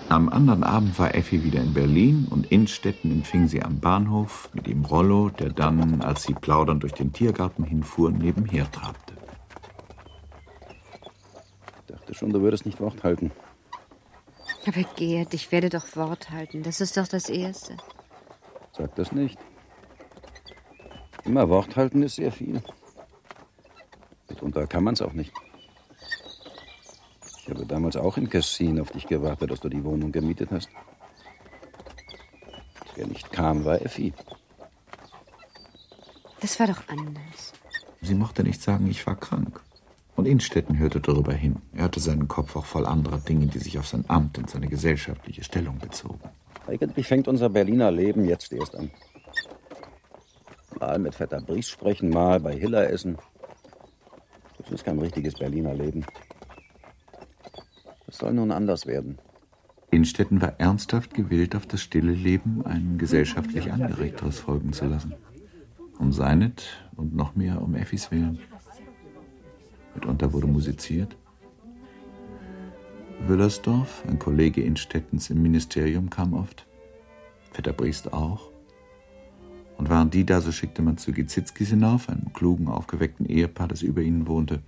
Am 0.09 0.29
anderen 0.29 0.63
Abend 0.63 0.99
war 1.01 1.15
Effi 1.17 1.43
wieder 1.43 1.61
in 1.61 1.75
Berlin 1.75 2.29
und 2.31 2.53
Innstetten 2.53 3.11
empfing 3.11 3.49
sie 3.49 3.63
am 3.63 3.81
Bahnhof 3.81 4.49
mit 4.55 4.69
dem 4.69 4.85
Rollo, 4.85 5.31
der 5.31 5.51
dann, 5.51 6.01
als 6.01 6.23
sie 6.23 6.35
plaudernd 6.35 6.85
durch 6.85 6.93
den 6.95 7.13
Tiergarten 7.13 7.65
hinfuhren, 7.65 8.19
nebenher 8.19 8.71
trabte. 8.71 9.15
Ich 11.81 11.87
dachte 11.87 12.15
schon, 12.15 12.31
du 12.33 12.41
würdest 12.41 12.67
nicht 12.67 12.81
Wort 12.81 13.03
halten. 13.03 13.33
Aber 14.65 14.83
Gerd, 14.97 15.35
ich 15.35 15.51
werde 15.51 15.71
doch 15.71 15.97
Wort 15.97 16.31
halten. 16.31 16.63
Das 16.63 16.81
ist 16.81 16.97
doch 16.97 17.09
das 17.09 17.29
Erste. 17.29 17.77
Sag 18.73 18.95
das 18.95 19.11
nicht. 19.11 19.39
Immer 21.25 21.49
Wort 21.49 21.75
halten 21.75 22.05
ist 22.05 22.17
sehr 22.17 22.31
viel. 22.31 22.63
Mitunter 24.29 24.67
kann 24.67 24.85
man 24.85 24.95
es 24.95 25.03
auch 25.03 25.13
nicht. 25.13 25.33
Ich 27.43 27.51
habe 27.51 27.65
damals 27.65 27.97
auch 27.97 28.17
in 28.17 28.29
Cassin 28.29 28.81
auf 28.81 28.91
dich 28.91 29.07
gewartet, 29.07 29.51
dass 29.51 29.61
du 29.61 29.69
die 29.69 29.85
Wohnung 29.85 30.11
gemietet 30.11 30.51
hast. 30.51 30.69
Wer 32.97 33.07
nicht 33.07 33.31
kam, 33.31 33.65
war 33.65 33.81
Effi. 33.81 34.13
Das 36.41 36.59
war 36.59 36.67
doch 36.67 36.83
anders. 36.89 37.53
Sie 38.01 38.15
mochte 38.15 38.43
nicht 38.43 38.61
sagen, 38.61 38.89
ich 38.89 39.07
war 39.07 39.17
krank. 39.17 39.61
Und 40.17 40.27
Innstetten 40.27 40.79
hörte 40.79 41.01
darüber 41.01 41.35
hin. 41.35 41.57
Er 41.75 41.85
hatte 41.85 42.01
seinen 42.01 42.27
Kopf 42.27 42.57
auch 42.57 42.65
voll 42.65 42.87
anderer 42.87 43.19
Dinge, 43.19 43.47
die 43.47 43.59
sich 43.59 43.79
auf 43.79 43.87
sein 43.87 44.05
Amt 44.09 44.39
und 44.39 44.49
seine 44.49 44.67
gesellschaftliche 44.67 45.45
Stellung 45.45 45.79
bezogen. 45.79 46.21
Eigentlich 46.67 47.07
fängt 47.07 47.29
unser 47.29 47.51
Berliner 47.51 47.91
Leben 47.91 48.25
jetzt 48.25 48.53
erst 48.53 48.75
an. 48.75 48.91
Mal 50.81 50.99
mit 50.99 51.15
Vetter 51.15 51.41
Bries 51.41 51.69
sprechen, 51.69 52.11
mal 52.11 52.41
bei 52.41 52.57
Hiller 52.57 52.91
essen. 52.91 53.19
Das 54.67 54.81
ist 54.81 54.85
kein 54.85 54.99
richtiges 54.99 55.35
Berliner 55.35 55.75
Leben. 55.75 56.05
soll 58.09 58.33
nun 58.33 58.51
anders 58.51 58.87
werden. 58.87 59.19
Innstetten 59.91 60.43
war 60.43 60.59
ernsthaft 60.59 61.15
gewillt, 61.15 61.55
auf 61.55 61.67
das 61.67 61.81
stille 61.81 62.13
Leben 62.13 62.67
ein 62.67 62.99
gesellschaftlich 62.99 63.73
angeregteres 63.73 64.41
folgen 64.41 64.73
zu 64.73 64.87
lassen. 64.87 65.15
Um 65.99 66.13
seinet 66.13 66.89
und 66.97 67.15
noch 67.15 67.37
mehr 67.37 67.63
um 67.63 67.75
Effis 67.77 68.11
Willen. 68.11 68.41
Mitunter 69.95 70.33
wurde 70.33 70.49
musiziert. 70.49 71.17
Wüllersdorf, 73.27 74.03
ein 74.09 74.19
Kollege 74.19 74.63
Innstettens 74.63 75.31
im 75.31 75.43
Ministerium, 75.43 76.11
kam 76.11 76.35
oft. 76.35 76.67
Vetter 77.53 77.73
Briest 77.73 78.13
auch. 78.13 78.51
Und 79.77 79.91
waren 79.91 80.11
die 80.11 80.25
da, 80.25 80.41
so 80.41 80.53
schickte 80.53 80.83
man 80.83 80.97
zu 80.97 81.13
Gizitzkis 81.13 81.71
hinauf, 81.71 82.09
einem 82.09 82.33
klugen, 82.33 82.69
aufgeweckten 82.69 83.27
Ehepaar, 83.27 83.69
das 83.69 83.83
über 83.83 84.03
ihnen 84.03 84.27
wohnte. 84.27 84.63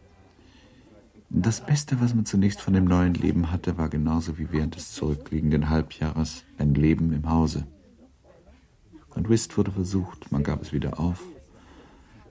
Das 1.31 1.65
Beste, 1.65 2.01
was 2.01 2.15
man 2.15 2.25
zunächst 2.25 2.61
von 2.61 2.75
dem 2.75 2.85
neuen 2.85 3.15
Leben 3.15 3.51
hatte, 3.51 3.77
war 3.77 3.89
genauso 3.89 4.39
wie 4.39 4.51
während 4.51 4.77
des 4.77 4.93
zurückliegenden 4.93 5.69
Halbjahres 5.69 6.45
ein 6.57 6.75
Leben 6.75 7.13
im 7.13 7.29
Hause. 7.29 7.67
Und 9.15 9.29
Whist 9.29 9.57
wurde 9.59 9.73
versucht, 9.73 10.33
man 10.33 10.43
gab 10.43 10.63
es 10.63 10.73
wieder 10.73 10.99
auf. 10.99 11.23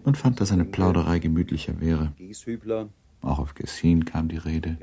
Man 0.03 0.15
fand, 0.15 0.39
dass 0.39 0.51
eine 0.51 0.65
Plauderei 0.65 1.19
gemütlicher 1.19 1.79
wäre. 1.79 2.13
Auch 3.21 3.39
auf 3.39 3.53
Gessin 3.55 4.05
kam 4.05 4.29
die 4.29 4.37
Rede. 4.37 4.77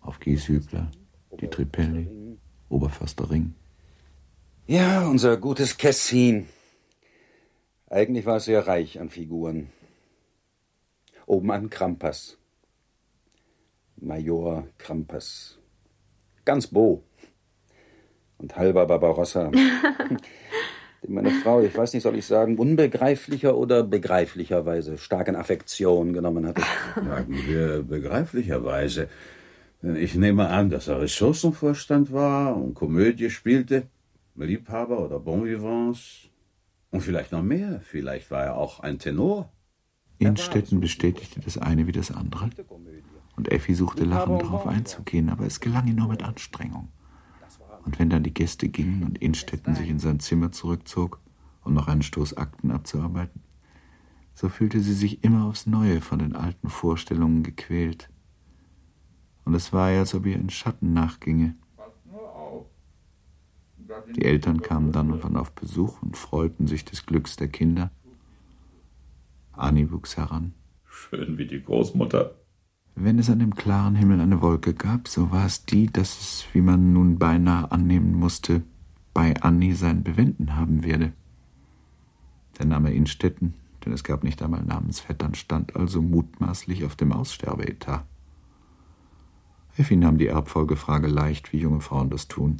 Auf 0.00 0.20
Gieshübler, 0.20 0.90
die 1.40 1.48
Tripelli, 1.48 2.08
Oberförster 2.68 3.30
Ring. 3.30 3.54
Ja, 4.66 5.06
unser 5.08 5.36
gutes 5.38 5.76
Kessin. 5.76 6.46
Eigentlich 7.88 8.26
war 8.26 8.36
es 8.36 8.46
sehr 8.46 8.66
reich 8.66 9.00
an 9.00 9.10
Figuren. 9.10 9.68
Oben 11.26 11.50
an 11.50 11.70
Krampas. 11.70 12.38
Major 13.96 14.66
Krampas. 14.78 15.58
Ganz 16.44 16.66
Bo. 16.66 17.02
Und 18.38 18.56
halber 18.56 18.86
Barbarossa. 18.86 19.50
meine 21.08 21.30
Frau, 21.30 21.60
ich 21.60 21.76
weiß 21.76 21.92
nicht, 21.94 22.02
soll 22.02 22.16
ich 22.16 22.26
sagen, 22.26 22.58
unbegreiflicher 22.58 23.56
oder 23.56 23.82
begreiflicherweise 23.82 24.98
stark 24.98 25.28
in 25.28 25.36
Affektion 25.36 26.12
genommen 26.12 26.46
hatte. 26.46 26.62
Sagen 26.94 27.42
wir 27.46 27.82
begreiflicherweise. 27.82 29.08
Denn 29.82 29.96
ich 29.96 30.14
nehme 30.14 30.48
an, 30.48 30.70
dass 30.70 30.88
er 30.88 31.00
Ressourcenvorstand 31.00 32.12
war 32.12 32.56
und 32.56 32.74
Komödie 32.74 33.30
spielte, 33.30 33.84
Liebhaber 34.34 35.04
oder 35.04 35.18
Bonvivants. 35.20 36.30
Und 36.94 37.00
vielleicht 37.00 37.32
noch 37.32 37.42
mehr. 37.42 37.80
Vielleicht 37.80 38.30
war 38.30 38.44
er 38.44 38.56
auch 38.56 38.78
ein 38.78 39.00
Tenor. 39.00 39.52
Innstetten 40.18 40.78
bestätigte 40.78 41.40
das 41.40 41.58
eine 41.58 41.88
wie 41.88 41.92
das 41.92 42.12
andere. 42.12 42.50
Und 43.34 43.50
Effi 43.50 43.74
suchte 43.74 44.04
lachend 44.04 44.42
darauf 44.42 44.68
einzugehen, 44.68 45.28
aber 45.28 45.44
es 45.44 45.58
gelang 45.58 45.88
ihr 45.88 45.94
nur 45.94 46.06
mit 46.06 46.22
Anstrengung. 46.22 46.92
Und 47.84 47.98
wenn 47.98 48.10
dann 48.10 48.22
die 48.22 48.32
Gäste 48.32 48.68
gingen 48.68 49.02
und 49.02 49.18
Innstetten 49.18 49.74
sich 49.74 49.88
in 49.88 49.98
sein 49.98 50.20
Zimmer 50.20 50.52
zurückzog, 50.52 51.20
um 51.64 51.74
noch 51.74 51.88
einen 51.88 52.02
Stoß 52.02 52.36
Akten 52.36 52.70
abzuarbeiten, 52.70 53.42
so 54.34 54.48
fühlte 54.48 54.78
sie 54.80 54.94
sich 54.94 55.24
immer 55.24 55.46
aufs 55.46 55.66
Neue 55.66 56.00
von 56.00 56.20
den 56.20 56.36
alten 56.36 56.68
Vorstellungen 56.68 57.42
gequält. 57.42 58.08
Und 59.44 59.54
es 59.54 59.72
war 59.72 59.90
ihr, 59.92 59.98
als 59.98 60.14
ob 60.14 60.26
ihr 60.26 60.36
ein 60.36 60.50
Schatten 60.50 60.92
nachginge. 60.92 61.56
Die 64.16 64.24
Eltern 64.24 64.62
kamen 64.62 64.92
dann 64.92 65.10
und 65.10 65.24
wann 65.24 65.36
auf 65.36 65.52
Besuch 65.52 66.00
und 66.02 66.16
freuten 66.16 66.66
sich 66.66 66.84
des 66.84 67.06
Glücks 67.06 67.36
der 67.36 67.48
Kinder. 67.48 67.90
Annie 69.52 69.90
wuchs 69.92 70.16
heran. 70.16 70.54
Schön 70.86 71.38
wie 71.38 71.46
die 71.46 71.62
Großmutter. 71.62 72.34
Wenn 72.94 73.18
es 73.18 73.28
an 73.28 73.40
dem 73.40 73.54
klaren 73.54 73.96
Himmel 73.96 74.20
eine 74.20 74.40
Wolke 74.40 74.72
gab, 74.72 75.08
so 75.08 75.32
war 75.32 75.46
es 75.46 75.64
die, 75.64 75.88
dass 75.88 76.18
es, 76.20 76.46
wie 76.52 76.60
man 76.60 76.92
nun 76.92 77.18
beinahe 77.18 77.70
annehmen 77.72 78.14
musste, 78.14 78.62
bei 79.12 79.34
Annie 79.40 79.74
sein 79.74 80.02
Bewenden 80.02 80.56
haben 80.56 80.84
werde. 80.84 81.12
Der 82.58 82.66
Name 82.66 82.94
Innstetten, 82.94 83.54
denn 83.84 83.92
es 83.92 84.04
gab 84.04 84.22
nicht 84.22 84.42
einmal 84.42 84.62
Namensvettern, 84.62 85.34
stand 85.34 85.74
also 85.74 86.00
mutmaßlich 86.00 86.84
auf 86.84 86.94
dem 86.94 87.12
Aussterbeetat. 87.12 88.04
Effi 89.76 89.96
nahm 89.96 90.18
die 90.18 90.28
Erbfolgefrage 90.28 91.08
leicht, 91.08 91.52
wie 91.52 91.58
junge 91.58 91.80
Frauen 91.80 92.10
das 92.10 92.28
tun. 92.28 92.58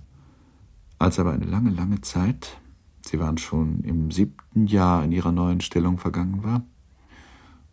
Als 0.99 1.19
aber 1.19 1.33
eine 1.33 1.45
lange, 1.45 1.71
lange 1.71 2.01
Zeit, 2.01 2.59
sie 3.03 3.19
waren 3.19 3.39
schon 3.39 3.81
im 3.81 4.11
siebten 4.11 4.67
Jahr 4.67 5.05
in 5.05 5.13
ihrer 5.13 5.33
neuen 5.33 5.61
Stellung 5.61 5.99
vergangen 5.99 6.43
war, 6.45 6.63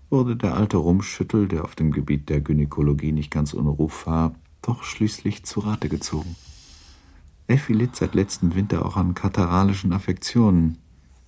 wurde 0.10 0.36
der 0.36 0.56
alte 0.56 0.78
Rumschüttel, 0.78 1.48
der 1.48 1.64
auf 1.64 1.76
dem 1.76 1.92
Gebiet 1.92 2.30
der 2.30 2.42
Gynäkologie 2.42 3.12
nicht 3.12 3.32
ganz 3.32 3.54
ohne 3.54 3.70
Ruf 3.70 4.06
war, 4.08 4.36
doch 4.62 4.84
schließlich 4.84 5.44
zu 5.46 5.62
Rate 5.62 5.88
gezogen. 5.88 6.36
Effi 7.48 7.74
litt 7.74 7.96
seit 7.96 8.14
letztem 8.14 8.56
Winter 8.56 8.86
auch 8.86 8.98
an 8.98 9.14
kataralischen 9.14 9.94
Affektionen 9.94 10.78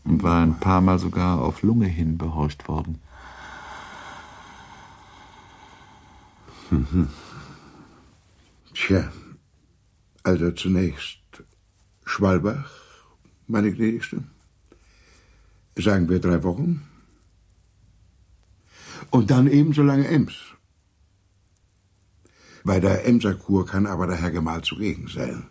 und 0.04 0.24
war 0.24 0.42
ein 0.42 0.60
paar 0.60 0.82
Mal 0.82 1.00
sogar 1.00 1.42
auf 1.42 1.64
Lunge 1.64 1.88
hin 1.88 2.18
behorcht 2.18 2.68
worden. 2.68 3.00
Mhm. 6.70 7.10
Tja, 8.74 9.12
also 10.24 10.52
zunächst 10.52 11.23
Schwalbach, 12.06 12.72
meine 13.48 13.72
gnädigste. 13.72 14.24
Sagen 15.78 16.10
wir 16.10 16.20
drei 16.20 16.44
Wochen. 16.44 16.88
Und 19.10 19.32
dann 19.32 19.48
ebenso 19.48 19.84
lange 19.84 20.08
Ems. 20.08 20.34
Bei 22.64 22.80
der 22.80 23.06
Emserkur 23.06 23.66
kann 23.66 23.86
aber 23.86 24.08
der 24.08 24.16
Herr 24.16 24.32
Gemahl 24.32 24.62
zugegen 24.62 25.08
sein. 25.08 25.48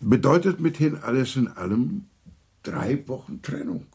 Bedeutet 0.00 0.60
mithin 0.60 0.96
alles 0.96 1.36
in 1.36 1.48
allem 1.48 2.06
drei 2.62 3.06
Wochen 3.08 3.42
Trennung. 3.42 3.86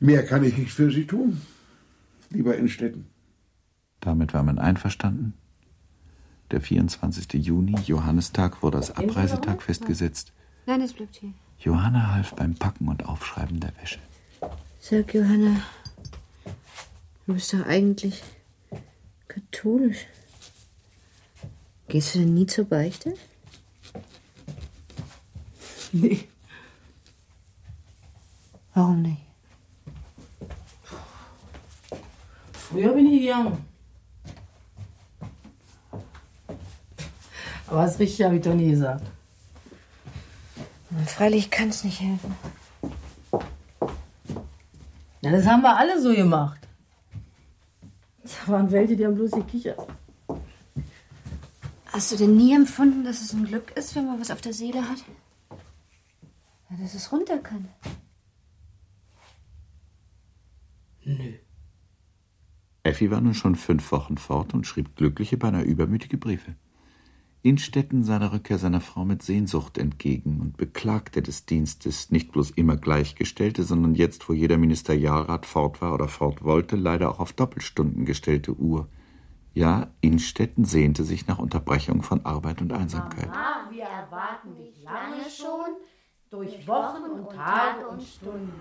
Mehr 0.00 0.24
kann 0.24 0.44
ich 0.44 0.56
nicht 0.56 0.72
für 0.72 0.90
Sie 0.90 1.06
tun, 1.06 1.40
lieber 2.30 2.56
Innstetten. 2.56 3.06
Damit 4.00 4.32
war 4.32 4.44
man 4.44 4.58
einverstanden. 4.58 5.34
Der 6.50 6.60
24. 6.62 7.34
Juni, 7.44 7.76
Johannistag, 7.84 8.62
wurde 8.62 8.78
als 8.78 8.96
Abreisetag 8.96 9.62
festgesetzt. 9.62 10.32
Nein, 10.66 10.80
es 10.80 10.94
bleibt 10.94 11.16
hier. 11.16 11.32
Johanna 11.58 12.14
half 12.14 12.34
beim 12.34 12.54
Packen 12.54 12.88
und 12.88 13.06
Aufschreiben 13.06 13.60
der 13.60 13.72
Wäsche. 13.80 13.98
Sag, 14.80 15.12
Johanna, 15.12 15.60
du 17.26 17.34
bist 17.34 17.52
doch 17.52 17.66
eigentlich 17.66 18.22
katholisch. 19.26 20.06
Gehst 21.88 22.14
du 22.14 22.20
denn 22.20 22.34
nie 22.34 22.46
zur 22.46 22.64
Beichte? 22.64 23.14
Nee. 25.90 26.28
Warum 28.74 29.00
nicht? 29.00 29.22
Früher 32.52 32.92
bin 32.92 33.06
ich 33.06 33.22
gegangen. 33.22 33.67
Aber 37.70 37.82
das 37.82 37.98
Richtige 37.98 38.26
habe 38.26 38.36
ich 38.36 38.42
doch 38.42 38.54
nie 38.54 38.70
gesagt. 38.70 39.04
Freilich 41.06 41.50
kann 41.50 41.68
es 41.68 41.84
nicht 41.84 42.00
helfen. 42.00 42.34
Ja, 45.20 45.32
das 45.32 45.46
haben 45.46 45.62
wir 45.62 45.76
alle 45.76 46.00
so 46.00 46.14
gemacht. 46.14 46.60
Da 48.22 48.52
waren 48.52 48.70
welche, 48.70 48.96
die 48.96 49.04
haben 49.04 49.14
bloß 49.14 49.32
gekichert. 49.32 49.78
Hast 51.86 52.12
du 52.12 52.16
denn 52.16 52.36
nie 52.36 52.54
empfunden, 52.54 53.04
dass 53.04 53.20
es 53.20 53.32
ein 53.32 53.44
Glück 53.44 53.72
ist, 53.76 53.94
wenn 53.96 54.06
man 54.06 54.20
was 54.20 54.30
auf 54.30 54.40
der 54.40 54.52
Seele 54.52 54.88
hat? 54.88 54.98
Ja, 56.70 56.76
dass 56.80 56.94
es 56.94 57.10
runter 57.10 57.38
kann. 57.38 57.68
Nö. 61.04 61.34
Effi 62.82 63.10
war 63.10 63.20
nun 63.20 63.34
schon 63.34 63.56
fünf 63.56 63.90
Wochen 63.92 64.16
fort 64.18 64.54
und 64.54 64.66
schrieb 64.66 64.96
glückliche, 64.96 65.36
beinahe 65.36 65.62
übermütige 65.62 66.16
Briefe. 66.16 66.54
Innstetten 67.48 68.04
sah 68.04 68.18
der 68.18 68.32
Rückkehr 68.32 68.58
seiner 68.58 68.82
Frau 68.82 69.06
mit 69.06 69.22
Sehnsucht 69.22 69.78
entgegen 69.78 70.38
und 70.42 70.58
beklagte 70.58 71.22
des 71.22 71.46
Dienstes 71.46 72.10
nicht 72.10 72.30
bloß 72.30 72.50
immer 72.50 72.76
Gleichgestellte, 72.76 73.62
sondern 73.62 73.94
jetzt, 73.94 74.28
wo 74.28 74.34
jeder 74.34 74.58
Ministerialrat 74.58 75.46
fort 75.46 75.80
war 75.80 75.94
oder 75.94 76.08
fort 76.08 76.44
wollte, 76.44 76.76
leider 76.76 77.10
auch 77.10 77.20
auf 77.20 77.32
Doppelstunden 77.32 78.04
gestellte 78.04 78.52
Uhr. 78.52 78.86
Ja, 79.54 79.88
Innstetten 80.02 80.66
sehnte 80.66 81.04
sich 81.04 81.26
nach 81.26 81.38
Unterbrechung 81.38 82.02
von 82.02 82.26
Arbeit 82.26 82.60
und 82.60 82.70
Einsamkeit. 82.70 83.28
Mama, 83.28 83.70
wir 83.70 83.84
erwarten 83.84 84.54
dich 84.58 84.82
lange 84.82 85.24
schon, 85.30 85.76
durch 86.28 86.68
Wochen 86.68 87.02
und 87.10 87.34
Tage 87.34 87.88
und 87.88 88.02
Stunden. 88.02 88.52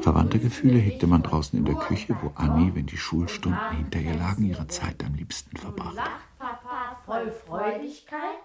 Verwandte 0.00 0.38
Gefühle 0.38 0.78
hegte 0.78 1.06
man 1.06 1.22
draußen 1.22 1.58
in 1.58 1.66
der 1.66 1.76
Küche, 1.76 2.16
wo 2.22 2.32
Annie, 2.34 2.74
wenn 2.74 2.86
die 2.86 2.96
Schulstunden 2.96 3.76
hinter 3.76 4.00
ihr 4.00 4.14
lagen, 4.14 4.44
ihre 4.44 4.66
Zeit 4.66 5.04
am 5.04 5.14
liebsten 5.14 5.56
verbrachte. 5.56 6.00
Voll 7.10 7.32
Freudigkeit, 7.32 8.38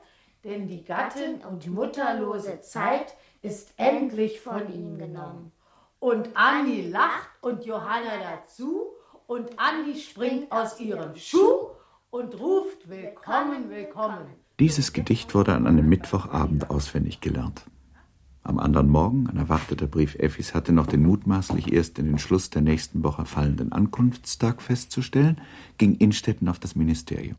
denn 0.43 0.67
die 0.67 0.83
Gattin 0.83 1.35
und 1.47 1.67
mutterlose 1.67 2.61
Zeit 2.61 3.15
ist 3.43 3.71
endlich 3.77 4.41
von 4.41 4.73
ihm 4.73 4.97
genommen. 4.97 5.51
Und 5.99 6.29
Andi 6.33 6.89
lacht 6.89 7.29
und 7.41 7.63
Johanna 7.63 8.17
dazu 8.23 8.87
und 9.27 9.59
Andi 9.59 9.99
springt 9.99 10.51
aus 10.51 10.79
ihrem 10.79 11.15
Schuh 11.15 11.67
und 12.09 12.39
ruft 12.39 12.89
Willkommen, 12.89 13.69
willkommen. 13.69 14.25
Dieses 14.59 14.93
Gedicht 14.93 15.35
wurde 15.35 15.53
an 15.53 15.67
einem 15.67 15.87
Mittwochabend 15.87 16.71
auswendig 16.71 17.21
gelernt. 17.21 17.65
Am 18.41 18.57
anderen 18.57 18.89
Morgen, 18.89 19.29
ein 19.29 19.37
erwarteter 19.37 19.85
Brief 19.85 20.15
Effis 20.15 20.55
hatte 20.55 20.71
noch 20.71 20.87
den 20.87 21.03
mutmaßlich 21.03 21.71
erst 21.71 21.99
in 21.99 22.07
den 22.07 22.17
Schluss 22.17 22.49
der 22.49 22.63
nächsten 22.63 23.03
Woche 23.03 23.25
fallenden 23.25 23.71
Ankunftstag 23.73 24.59
festzustellen, 24.63 25.39
ging 25.77 25.93
Innstetten 25.97 26.49
auf 26.49 26.57
das 26.57 26.75
Ministerium. 26.75 27.35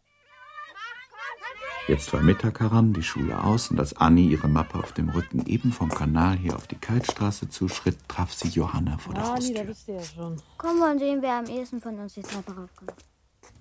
Jetzt 1.89 2.13
war 2.13 2.21
Mittag 2.21 2.59
heran, 2.61 2.93
die 2.93 3.03
Schule 3.03 3.45
aus, 3.45 3.71
und 3.71 3.79
als 3.79 3.97
Annie 3.97 4.29
ihre 4.29 4.49
Mappe 4.49 4.79
auf 4.79 4.93
dem 4.93 5.09
Rücken 5.09 5.47
eben 5.47 5.71
vom 5.71 5.89
Kanal 5.89 6.37
hier 6.37 6.57
auf 6.57 6.67
die 6.67 6.75
Kaltstraße 6.75 7.49
zuschritt, 7.49 7.97
traf 8.09 8.33
sie 8.33 8.49
Johanna 8.49 8.99
vor 8.99 9.15
der 9.15 9.23
Ah, 9.25 9.35
Haustür. 9.37 9.55
da 9.55 9.63
bist 9.63 9.87
du 9.87 9.93
ja 9.93 10.03
schon. 10.03 10.37
Komm 10.59 10.81
mal 10.81 10.93
und 10.93 10.99
sehen, 10.99 11.19
wer 11.23 11.39
am 11.39 11.47
ehesten 11.47 11.81
von 11.81 11.97
uns 12.01 12.15
die 12.15 12.23
Treppe 12.23 12.53
raufkommt. 12.57 12.93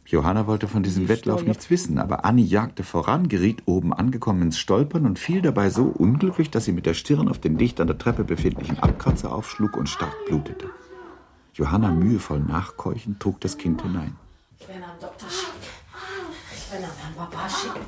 Johanna 0.07 0.47
wollte 0.47 0.67
von 0.67 0.81
diesem 0.81 1.07
Wettlauf 1.07 1.43
nichts 1.43 1.69
wissen, 1.69 1.99
aber 1.99 2.25
Annie 2.25 2.45
jagte 2.45 2.83
voran, 2.83 3.27
geriet 3.27 3.63
oben 3.65 3.93
angekommen 3.93 4.41
ins 4.43 4.57
Stolpern 4.57 5.05
und 5.05 5.19
fiel 5.19 5.41
dabei 5.43 5.69
so 5.69 5.83
unglücklich, 5.85 6.49
dass 6.49 6.65
sie 6.65 6.71
mit 6.73 6.85
der 6.87 6.93
Stirn 6.95 7.27
auf 7.27 7.39
den 7.39 7.57
dicht 7.57 7.79
an 7.79 7.87
der 7.87 7.97
Treppe 7.97 8.23
befindlichen 8.23 8.79
Abkratzer 8.79 9.31
aufschlug 9.33 9.77
und 9.77 9.87
stark 9.89 10.13
blutete. 10.27 10.69
Johanna, 11.53 11.91
mühevoll 11.91 12.39
nachkeuchend, 12.39 13.19
trug 13.19 13.39
das 13.41 13.57
Kind 13.57 13.81
hinein. 13.83 14.15
Ich 14.59 14.67
werde 14.67 14.83
am 14.83 14.99
Doktor 14.99 15.29
schicken. 15.29 15.54
Werde 16.75 16.87
an 16.87 16.97
Herrn 16.97 17.15
Papa 17.15 17.49
schicken. 17.49 17.85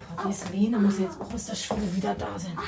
Frau 0.00 0.28
Deseline 0.28 0.78
muss 0.78 0.98
jetzt 0.98 1.18
auch 1.18 1.32
aus 1.32 1.46
der 1.46 1.54
Schule 1.54 1.96
wieder 1.96 2.14
da 2.14 2.38
sein. 2.38 2.58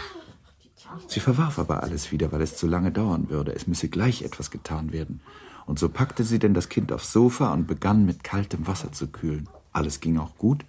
Sie 1.06 1.20
verwarf 1.20 1.58
aber 1.58 1.82
alles 1.82 2.10
wieder, 2.12 2.32
weil 2.32 2.40
es 2.40 2.56
zu 2.56 2.66
lange 2.66 2.90
dauern 2.90 3.28
würde. 3.28 3.54
Es 3.54 3.66
müsse 3.66 3.90
gleich 3.90 4.22
etwas 4.22 4.50
getan 4.50 4.90
werden. 4.90 5.20
Und 5.66 5.78
so 5.78 5.90
packte 5.90 6.24
sie 6.24 6.38
denn 6.38 6.54
das 6.54 6.70
Kind 6.70 6.92
aufs 6.92 7.12
Sofa 7.12 7.52
und 7.52 7.66
begann 7.66 8.06
mit 8.06 8.24
kaltem 8.24 8.66
Wasser 8.66 8.90
zu 8.90 9.08
kühlen. 9.08 9.50
Alles 9.72 10.00
ging 10.00 10.18
auch 10.18 10.36
gut, 10.38 10.64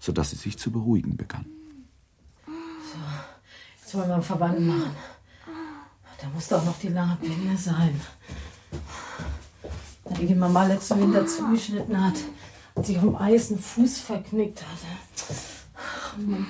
so 0.00 0.10
dass 0.10 0.30
sie 0.30 0.36
sich 0.36 0.58
zu 0.58 0.72
beruhigen 0.72 1.16
begann. 1.16 1.46
Jetzt 3.80 3.94
wollen 3.94 4.08
wir 4.08 4.14
einen 4.14 4.22
Verband 4.24 4.60
machen. 4.66 4.90
Da 6.20 6.28
muss 6.34 6.48
doch 6.48 6.64
noch 6.64 6.78
die 6.80 6.88
lange 6.88 7.16
Binde 7.20 7.56
sein. 7.56 8.00
Die 10.18 10.26
die 10.26 10.34
Mama 10.34 10.66
letzten 10.66 11.00
Winter 11.00 11.24
zugeschnitten 11.24 12.04
hat, 12.04 12.16
sich 12.82 12.98
am 12.98 13.16
Eis 13.16 13.50
einen 13.50 13.60
Fuß 13.60 13.98
verknickt 14.00 14.62
hatte. 14.62 15.36
Ach, 15.76 16.16
Mann. 16.18 16.46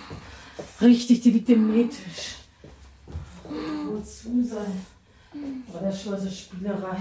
Richtig, 0.80 1.20
die 1.20 1.30
liegt 1.30 1.48
im 1.50 1.70
Nähtisch. 1.70 2.36
Wozu 3.44 4.42
sein? 4.42 4.86
Aber 5.68 5.80
das 5.80 6.02
schon 6.02 6.18
so 6.18 6.30
Spielerei. 6.30 6.96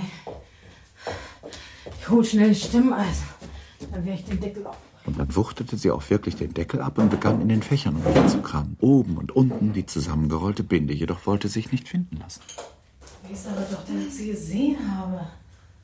Ich 2.00 2.10
hol 2.10 2.24
schnell 2.24 2.50
ein 2.50 2.56
Stimmeisen. 2.56 3.28
Dann 3.92 4.06
werde 4.06 4.20
ich 4.20 4.26
den 4.26 4.40
Deckel 4.40 4.68
auf. 4.68 4.78
Und 5.06 5.20
dann 5.20 5.36
wuchtete 5.36 5.78
sie 5.78 5.92
auch 5.92 6.10
wirklich 6.10 6.36
den 6.36 6.54
Deckel 6.54 6.82
ab 6.82 6.98
und 6.98 7.10
begann 7.10 7.42
in 7.42 7.50
den 7.50 7.62
Fächern 7.62 7.98
umherzukramen. 7.98 8.78
Oben 8.80 9.18
und 9.18 9.34
unten 9.34 9.74
die 9.74 9.86
zusammengerollte 9.86 10.64
Binde, 10.64 10.94
jedoch 10.94 11.26
wollte 11.26 11.50
sich 11.50 11.72
nicht 11.72 11.90
finden 11.90 12.18
lassen. 12.18 12.42
Wie 13.28 13.34
ist 13.34 13.48
aber 13.48 13.62
doch, 13.62 13.84
dass 13.86 14.06
ich 14.08 14.14
sie 14.14 14.28
gesehen 14.32 14.78
habe. 14.98 15.28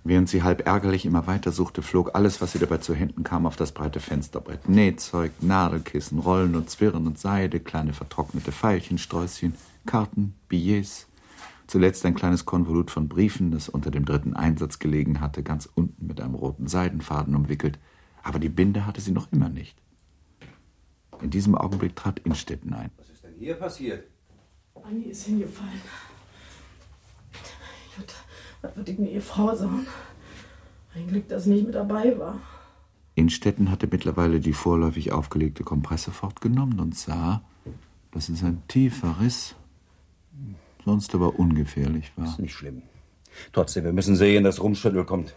Während 0.10 0.28
sie 0.28 0.42
halb 0.42 0.66
ärgerlich 0.66 1.06
immer 1.06 1.28
weiter 1.28 1.52
suchte, 1.52 1.84
flog 1.84 2.16
alles, 2.16 2.42
was 2.42 2.56
ihr 2.56 2.62
dabei 2.62 2.80
zu 2.80 2.96
Händen 2.96 3.24
kam, 3.24 3.46
auf 3.46 3.58
das 3.58 3.74
breite 3.74 4.00
Fensterbrett. 4.00 4.68
Nähzeug, 4.68 5.32
Nadelkissen, 5.40 6.18
Rollen 6.18 6.56
und 6.56 6.68
Zwirren 6.68 7.06
und 7.06 7.20
Seide, 7.20 7.60
kleine 7.60 7.94
vertrocknete 7.94 8.52
Veilchensträußchen, 8.52 9.54
Karten, 9.86 10.34
Billets. 10.48 11.06
Zuletzt 11.68 12.08
ein 12.08 12.16
kleines 12.16 12.46
Konvolut 12.46 12.90
von 12.90 13.08
Briefen, 13.08 13.52
das 13.52 13.70
unter 13.70 13.92
dem 13.92 14.04
dritten 14.04 14.34
Einsatz 14.34 14.80
gelegen 14.80 15.22
hatte, 15.22 15.44
ganz 15.44 15.70
unten 15.76 16.08
mit 16.08 16.20
einem 16.22 16.34
roten 16.34 16.66
Seidenfaden 16.66 17.36
umwickelt. 17.36 17.78
Aber 18.24 18.40
die 18.40 18.50
Binde 18.50 18.88
hatte 18.88 19.02
sie 19.02 19.12
noch 19.12 19.32
immer 19.32 19.50
nicht. 19.50 19.78
In 21.22 21.30
diesem 21.30 21.54
Augenblick 21.54 21.96
trat 21.96 22.18
Innstetten 22.18 22.74
ein. 22.74 22.90
Was 22.98 23.12
ist 23.12 23.24
denn 23.24 23.36
hier 23.38 23.54
passiert? 23.54 24.08
Anni 24.74 25.04
ist 25.04 25.28
hingefallen. 25.28 25.82
Jutta, 27.96 28.16
was 28.62 28.76
würde 28.76 28.92
ich 28.92 29.00
mir 29.00 29.12
ihr 29.12 29.22
Frau 29.22 29.56
sagen? 29.56 29.88
Ein 30.96 31.08
Glück, 31.08 31.28
dass 31.30 31.44
sie 31.44 31.52
nicht 31.52 31.66
mit 31.66 31.76
dabei 31.76 32.18
war. 32.18 32.40
Innstetten 33.16 33.70
hatte 33.70 33.88
mittlerweile 33.92 34.40
die 34.40 34.54
vorläufig 34.54 35.12
aufgelegte 35.12 35.64
Kompresse 35.64 36.12
fortgenommen 36.12 36.80
und 36.80 36.96
sah, 36.96 37.42
dass 38.12 38.30
es 38.30 38.44
ein 38.44 38.64
tiefer 38.68 39.20
Riss, 39.20 39.56
sonst 40.86 41.14
aber 41.14 41.38
ungefährlich 41.38 42.12
war. 42.16 42.26
Ist 42.26 42.40
nicht 42.40 42.54
schlimm. 42.54 42.82
Trotzdem, 43.52 43.84
wir 43.84 43.94
müssen 43.94 44.16
sehen, 44.16 44.44
dass 44.44 44.62
Rumschüttel 44.62 45.06
kommt. 45.06 45.36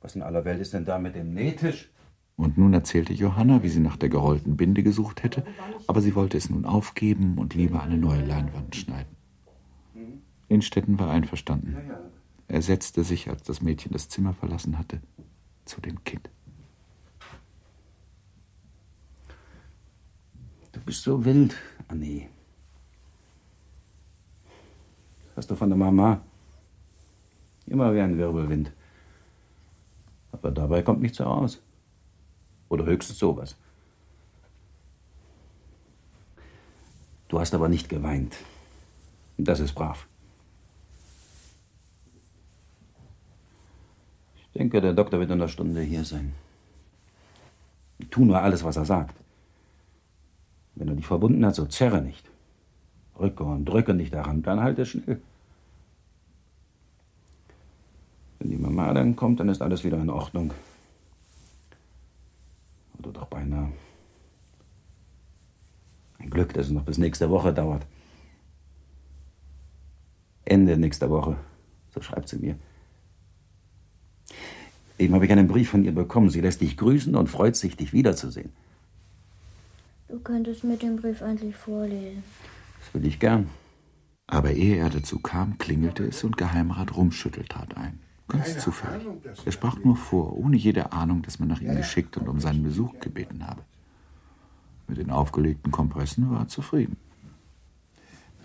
Was 0.00 0.14
in 0.14 0.22
aller 0.22 0.44
Welt 0.44 0.60
ist 0.60 0.72
denn 0.72 0.84
da 0.84 0.98
mit 0.98 1.14
dem 1.14 1.34
Nähtisch? 1.34 1.90
Und 2.36 2.56
nun 2.56 2.72
erzählte 2.72 3.12
Johanna, 3.12 3.62
wie 3.62 3.68
sie 3.68 3.80
nach 3.80 3.98
der 3.98 4.08
gerollten 4.08 4.56
Binde 4.56 4.82
gesucht 4.82 5.22
hätte, 5.22 5.44
aber 5.86 6.00
sie 6.00 6.14
wollte 6.14 6.38
es 6.38 6.48
nun 6.48 6.64
aufgeben 6.64 7.36
und 7.36 7.54
lieber 7.54 7.82
eine 7.82 7.98
neue 7.98 8.24
Leinwand 8.24 8.74
schneiden. 8.76 9.19
Innstetten 10.50 10.98
war 10.98 11.10
einverstanden. 11.10 11.76
Er 12.48 12.60
setzte 12.60 13.04
sich, 13.04 13.30
als 13.30 13.44
das 13.44 13.62
Mädchen 13.62 13.92
das 13.92 14.08
Zimmer 14.08 14.34
verlassen 14.34 14.78
hatte, 14.78 15.00
zu 15.64 15.80
dem 15.80 16.02
Kind. 16.02 16.28
Du 20.72 20.80
bist 20.80 21.04
so 21.04 21.24
wild, 21.24 21.54
Annie. 21.86 22.28
Das 25.28 25.36
hast 25.36 25.50
du 25.52 25.54
von 25.54 25.68
der 25.68 25.78
Mama. 25.78 26.20
Immer 27.66 27.94
wie 27.94 28.00
ein 28.00 28.18
Wirbelwind. 28.18 28.72
Aber 30.32 30.50
dabei 30.50 30.82
kommt 30.82 31.00
nichts 31.00 31.20
heraus. 31.20 31.62
Oder 32.68 32.86
höchstens 32.86 33.20
sowas. 33.20 33.56
Du 37.28 37.38
hast 37.38 37.54
aber 37.54 37.68
nicht 37.68 37.88
geweint. 37.88 38.36
Das 39.38 39.60
ist 39.60 39.74
brav. 39.74 40.09
Ich 44.52 44.58
denke, 44.58 44.80
der 44.80 44.92
Doktor 44.92 45.20
wird 45.20 45.30
in 45.30 45.40
einer 45.40 45.48
Stunde 45.48 45.80
hier 45.80 46.04
sein. 46.04 46.34
Tu 48.10 48.24
nur 48.24 48.40
alles, 48.40 48.64
was 48.64 48.76
er 48.76 48.84
sagt. 48.84 49.14
Wenn 50.74 50.88
er 50.88 50.94
dich 50.94 51.06
verbunden 51.06 51.44
hat, 51.44 51.54
so 51.54 51.66
zerre 51.66 52.02
nicht. 52.02 52.28
Rücke 53.18 53.44
und 53.44 53.66
drücke 53.66 53.94
nicht 53.94 54.14
daran, 54.14 54.42
dann 54.42 54.60
halte 54.60 54.86
schnell. 54.86 55.20
Wenn 58.38 58.50
die 58.50 58.56
Mama 58.56 58.92
dann 58.94 59.14
kommt, 59.14 59.38
dann 59.38 59.50
ist 59.50 59.60
alles 59.60 59.84
wieder 59.84 59.98
in 59.98 60.08
Ordnung. 60.08 60.52
Oder 62.98 63.12
doch 63.12 63.26
beinahe. 63.26 63.70
Ein 66.18 66.30
Glück, 66.30 66.54
dass 66.54 66.66
es 66.66 66.72
noch 66.72 66.84
bis 66.84 66.98
nächste 66.98 67.30
Woche 67.30 67.52
dauert. 67.52 67.86
Ende 70.44 70.76
nächster 70.76 71.10
Woche, 71.10 71.36
so 71.90 72.00
schreibt 72.00 72.28
sie 72.28 72.38
mir. 72.38 72.58
Eben 75.00 75.14
habe 75.14 75.24
ich 75.24 75.32
einen 75.32 75.48
Brief 75.48 75.70
von 75.70 75.82
ihr 75.82 75.94
bekommen. 75.94 76.28
Sie 76.28 76.42
lässt 76.42 76.60
dich 76.60 76.76
grüßen 76.76 77.16
und 77.16 77.28
freut 77.28 77.56
sich, 77.56 77.74
dich 77.74 77.94
wiederzusehen. 77.94 78.52
Du 80.08 80.18
könntest 80.18 80.62
mir 80.62 80.76
den 80.76 80.96
Brief 80.96 81.22
endlich 81.22 81.56
vorlesen. 81.56 82.22
Das 82.80 82.92
will 82.92 83.06
ich 83.06 83.18
gern. 83.18 83.48
Aber 84.26 84.52
ehe 84.52 84.76
er 84.76 84.90
dazu 84.90 85.18
kam, 85.18 85.56
klingelte 85.56 86.04
es 86.04 86.22
und 86.22 86.36
Geheimrat 86.36 86.94
Rumschüttel 86.94 87.44
trat 87.44 87.78
ein. 87.78 87.98
Ganz 88.28 88.58
zufällig. 88.58 89.06
Er 89.46 89.52
sprach 89.52 89.78
nur 89.82 89.96
vor, 89.96 90.36
ohne 90.36 90.56
jede 90.56 90.92
Ahnung, 90.92 91.22
dass 91.22 91.38
man 91.38 91.48
nach 91.48 91.62
ihm 91.62 91.76
geschickt 91.76 92.18
und 92.18 92.28
um 92.28 92.38
seinen 92.38 92.62
Besuch 92.62 93.00
gebeten 93.00 93.46
habe. 93.46 93.62
Mit 94.86 94.98
den 94.98 95.10
aufgelegten 95.10 95.72
Kompressen 95.72 96.30
war 96.30 96.40
er 96.40 96.48
zufrieden. 96.48 96.98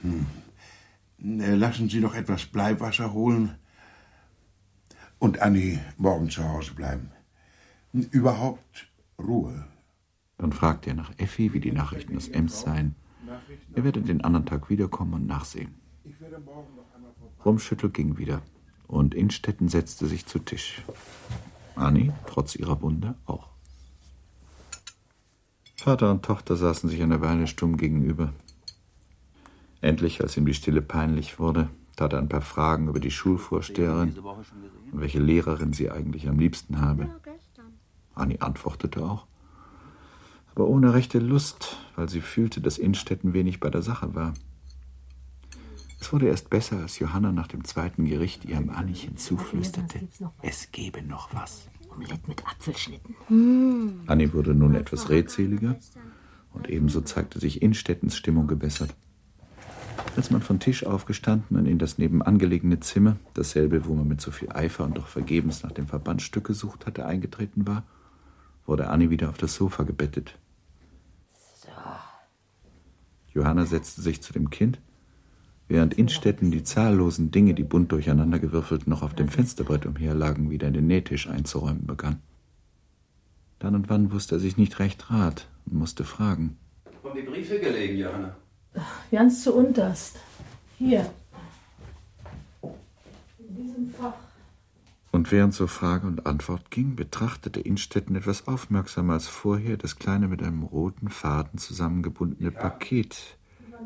Hm. 0.03 1.41
Äh, 1.41 1.55
Lassen 1.55 1.89
Sie 1.89 1.99
noch 1.99 2.15
etwas 2.15 2.45
Bleiwasser 2.45 3.11
holen 3.11 3.55
und 5.25 5.41
Annie 5.41 5.79
morgen 5.97 6.29
zu 6.29 6.47
Hause 6.47 6.75
bleiben. 6.75 7.09
Überhaupt 7.91 8.87
Ruhe. 9.17 9.65
Dann 10.37 10.51
fragte 10.51 10.91
er 10.91 10.95
nach 10.95 11.17
Effi, 11.17 11.51
wie 11.51 11.59
die 11.59 11.71
Nachrichten 11.71 12.15
aus 12.15 12.27
Ems 12.27 12.61
seien. 12.61 12.93
Er 13.73 13.83
werde 13.83 14.01
den 14.01 14.23
anderen 14.23 14.45
Tag 14.45 14.69
wiederkommen 14.69 15.15
und 15.15 15.25
nachsehen. 15.25 15.73
Rumschüttel 17.43 17.89
ging 17.89 18.19
wieder 18.19 18.43
und 18.85 19.15
Innstetten 19.15 19.67
setzte 19.67 20.05
sich 20.05 20.27
zu 20.27 20.37
Tisch. 20.37 20.83
Annie, 21.73 22.13
trotz 22.27 22.55
ihrer 22.55 22.79
Wunde, 22.83 23.15
auch. 23.25 23.49
Vater 25.75 26.11
und 26.11 26.23
Tochter 26.23 26.55
saßen 26.55 26.87
sich 26.87 27.01
eine 27.01 27.19
Weile 27.21 27.47
stumm 27.47 27.77
gegenüber. 27.77 28.31
Endlich, 29.81 30.21
als 30.21 30.37
ihm 30.37 30.45
die 30.45 30.53
Stille 30.53 30.83
peinlich 30.83 31.39
wurde, 31.39 31.69
tat 31.95 32.13
er 32.13 32.19
ein 32.19 32.29
paar 32.29 32.41
Fragen 32.41 32.87
über 32.87 32.99
die 32.99 33.11
Schulvorsteherin 33.11 34.17
und 34.19 35.01
welche 35.01 35.19
Lehrerin 35.19 35.73
sie 35.73 35.89
eigentlich 35.89 36.27
am 36.27 36.39
liebsten 36.39 36.81
habe. 36.81 37.09
Annie 38.13 38.41
antwortete 38.41 39.03
auch, 39.03 39.25
aber 40.53 40.67
ohne 40.67 40.93
rechte 40.93 41.19
Lust, 41.19 41.77
weil 41.95 42.09
sie 42.09 42.21
fühlte, 42.21 42.61
dass 42.61 42.77
Innstetten 42.77 43.33
wenig 43.33 43.59
bei 43.59 43.69
der 43.69 43.81
Sache 43.81 44.15
war. 44.15 44.33
Es 45.99 46.13
wurde 46.13 46.27
erst 46.27 46.49
besser, 46.49 46.77
als 46.77 46.99
Johanna 46.99 47.31
nach 47.31 47.47
dem 47.47 47.63
zweiten 47.63 48.05
Gericht 48.05 48.45
ihrem 48.45 48.69
Anniechen 48.69 49.17
zuflüsterte, 49.17 50.07
es 50.41 50.71
gebe 50.71 51.01
noch 51.01 51.33
was. 51.33 51.67
Omelett 51.89 52.27
mit 52.27 52.45
Apfelschnitten. 52.45 53.15
Hm. 53.27 54.01
Annie 54.05 54.33
wurde 54.33 54.53
nun 54.53 54.75
etwas 54.75 55.09
redseliger 55.09 55.77
und 56.53 56.69
ebenso 56.69 57.01
zeigte 57.01 57.39
sich 57.39 57.61
Innstettens 57.61 58.15
Stimmung 58.15 58.47
gebessert. 58.47 58.95
Als 60.15 60.31
man 60.31 60.41
von 60.41 60.59
Tisch 60.59 60.85
aufgestanden 60.85 61.57
und 61.57 61.65
in 61.65 61.77
das 61.77 61.97
nebenan 61.97 62.37
gelegene 62.37 62.79
Zimmer, 62.79 63.17
dasselbe, 63.33 63.85
wo 63.85 63.93
man 63.93 64.07
mit 64.07 64.21
so 64.21 64.31
viel 64.31 64.51
Eifer 64.51 64.85
und 64.85 64.97
doch 64.97 65.07
vergebens 65.07 65.63
nach 65.63 65.73
dem 65.73 65.87
Verbandstück 65.87 66.45
gesucht 66.45 66.85
hatte, 66.85 67.05
eingetreten 67.05 67.67
war, 67.67 67.83
wurde 68.65 68.87
Annie 68.87 69.09
wieder 69.09 69.29
auf 69.29 69.37
das 69.37 69.55
Sofa 69.55 69.83
gebettet. 69.83 70.37
Johanna 73.33 73.65
setzte 73.65 74.01
sich 74.01 74.21
zu 74.21 74.31
dem 74.31 74.49
Kind, 74.49 74.79
während 75.67 75.93
Innstetten 75.93 76.51
die 76.51 76.63
zahllosen 76.63 77.31
Dinge, 77.31 77.53
die 77.53 77.63
bunt 77.63 77.91
durcheinandergewürfelt 77.91 78.87
noch 78.87 79.01
auf 79.03 79.13
dem 79.13 79.27
Fensterbrett 79.27 79.85
umherlagen, 79.85 80.49
wieder 80.49 80.69
in 80.69 80.73
den 80.73 80.87
Nähtisch 80.87 81.27
einzuräumen 81.27 81.85
begann. 81.85 82.21
Dann 83.59 83.75
und 83.75 83.89
wann 83.89 84.13
wusste 84.13 84.35
er 84.35 84.39
sich 84.39 84.55
nicht 84.55 84.79
recht 84.79 85.11
rat 85.11 85.49
und 85.65 85.77
musste 85.77 86.05
fragen. 86.05 86.57
Wo 87.03 87.09
haben 87.09 87.19
die 87.19 87.29
Briefe 87.29 87.59
gelegen, 87.59 87.97
Johanna? 87.97 88.37
Ganz 89.11 89.43
zu 89.43 89.53
unterst. 89.53 90.17
Hier. 90.77 91.09
In 93.39 93.55
diesem 93.55 93.89
Fach. 93.89 94.13
Und 95.11 95.31
während 95.31 95.53
so 95.53 95.67
Frage 95.67 96.07
und 96.07 96.25
Antwort 96.25 96.69
ging, 96.71 96.97
betrachtete 96.97 97.61
Innstetten 97.61 98.17
etwas 98.17 98.47
aufmerksamer 98.47 99.13
als 99.13 99.29
vorher 99.29 99.77
das 99.77 99.95
kleine 99.95 100.27
mit 100.27 100.43
einem 100.43 100.63
roten 100.63 101.07
Faden 101.07 101.57
zusammengebundene 101.57 102.51
Paket, 102.51 103.37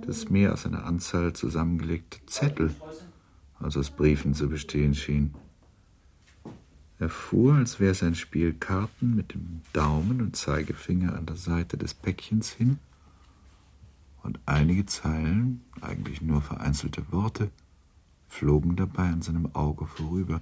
das 0.05 0.29
mehr 0.29 0.53
aus 0.53 0.65
einer 0.65 0.85
Anzahl 0.85 1.33
zusammengelegter 1.33 2.25
Zettel 2.25 2.73
als 3.59 3.77
aus 3.77 3.91
Briefen 3.91 4.33
zu 4.33 4.49
bestehen 4.49 4.95
schien. 4.95 5.35
Er 6.97 7.09
fuhr, 7.09 7.53
als 7.53 7.79
wäre 7.79 7.91
es 7.91 8.03
ein 8.03 8.15
Spiel 8.15 8.53
Karten, 8.53 9.15
mit 9.15 9.33
dem 9.33 9.61
Daumen 9.71 10.21
und 10.21 10.35
Zeigefinger 10.35 11.15
an 11.15 11.25
der 11.25 11.35
Seite 11.35 11.77
des 11.77 11.93
Päckchens 11.93 12.49
hin, 12.51 12.79
und 14.23 14.39
einige 14.45 14.85
Zeilen, 14.85 15.63
eigentlich 15.81 16.21
nur 16.21 16.41
vereinzelte 16.41 17.11
Worte, 17.11 17.51
flogen 18.27 18.75
dabei 18.75 19.09
an 19.09 19.21
seinem 19.21 19.53
Auge 19.55 19.85
vorüber. 19.85 20.41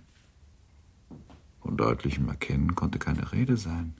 Von 1.61 1.77
deutlichem 1.77 2.27
Erkennen 2.29 2.75
konnte 2.75 2.99
keine 2.99 3.31
Rede 3.31 3.57
sein, 3.57 3.93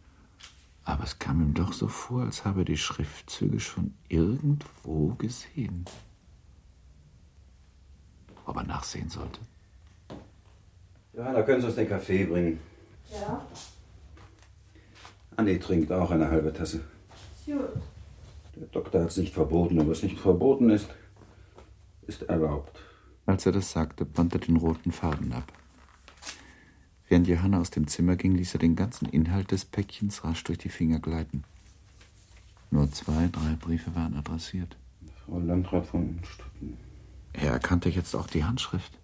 aber 0.84 1.04
es 1.04 1.20
kam 1.20 1.42
ihm 1.42 1.54
doch 1.54 1.74
so 1.74 1.88
vor, 1.88 2.24
als 2.24 2.46
habe 2.46 2.62
er 2.62 2.66
die 2.66 2.78
Schriftzüge 2.78 3.60
schon 3.60 3.94
irgendwo 4.08 5.16
gesehen. 5.16 5.86
Ob 8.46 8.56
er 8.58 8.64
nachsehen 8.64 9.10
sollte. 9.10 9.42
Johanna, 11.14 11.42
können 11.42 11.62
Sie 11.62 11.68
uns 11.68 11.76
den 11.76 11.90
Kaffee 11.90 12.26
bringen? 12.26 12.60
Ja, 13.12 13.46
Annie 15.38 15.60
trinkt 15.60 15.92
auch 15.92 16.10
eine 16.10 16.30
halbe 16.30 16.52
Tasse. 16.52 16.82
gut. 17.46 17.70
Der 18.60 18.68
Doktor 18.70 19.02
hat 19.02 19.10
es 19.10 19.18
nicht 19.18 19.34
verboten, 19.34 19.80
und 19.80 19.90
was 19.90 20.02
nicht 20.02 20.20
verboten 20.20 20.72
ist, 20.72 20.90
ist 22.08 22.24
erlaubt. 22.24 22.80
Als 23.28 23.46
er 23.46 23.52
das 23.52 23.72
sagte, 23.72 24.04
band 24.04 24.34
er 24.34 24.40
den 24.40 24.58
roten 24.58 24.92
Faden 24.92 25.32
ab. 25.32 25.52
Während 27.08 27.28
Johanna 27.28 27.60
aus 27.60 27.70
dem 27.70 27.88
Zimmer 27.88 28.16
ging, 28.16 28.34
ließ 28.34 28.56
er 28.56 28.60
den 28.60 28.76
ganzen 28.76 29.08
Inhalt 29.08 29.52
des 29.52 29.64
Päckchens 29.64 30.24
rasch 30.24 30.44
durch 30.44 30.58
die 30.58 30.70
Finger 30.70 31.00
gleiten. 31.00 31.44
Nur 32.72 32.92
zwei, 32.92 33.30
drei 33.32 33.56
Briefe 33.60 33.94
waren 33.96 34.16
adressiert. 34.16 34.76
Frau 35.26 35.40
Landrat 35.40 35.86
von 35.86 36.20
Stutten. 36.24 36.78
Er 37.34 37.52
erkannte 37.52 37.90
jetzt 37.90 38.16
auch 38.16 38.28
die 38.28 38.44
Handschrift. 38.44 38.98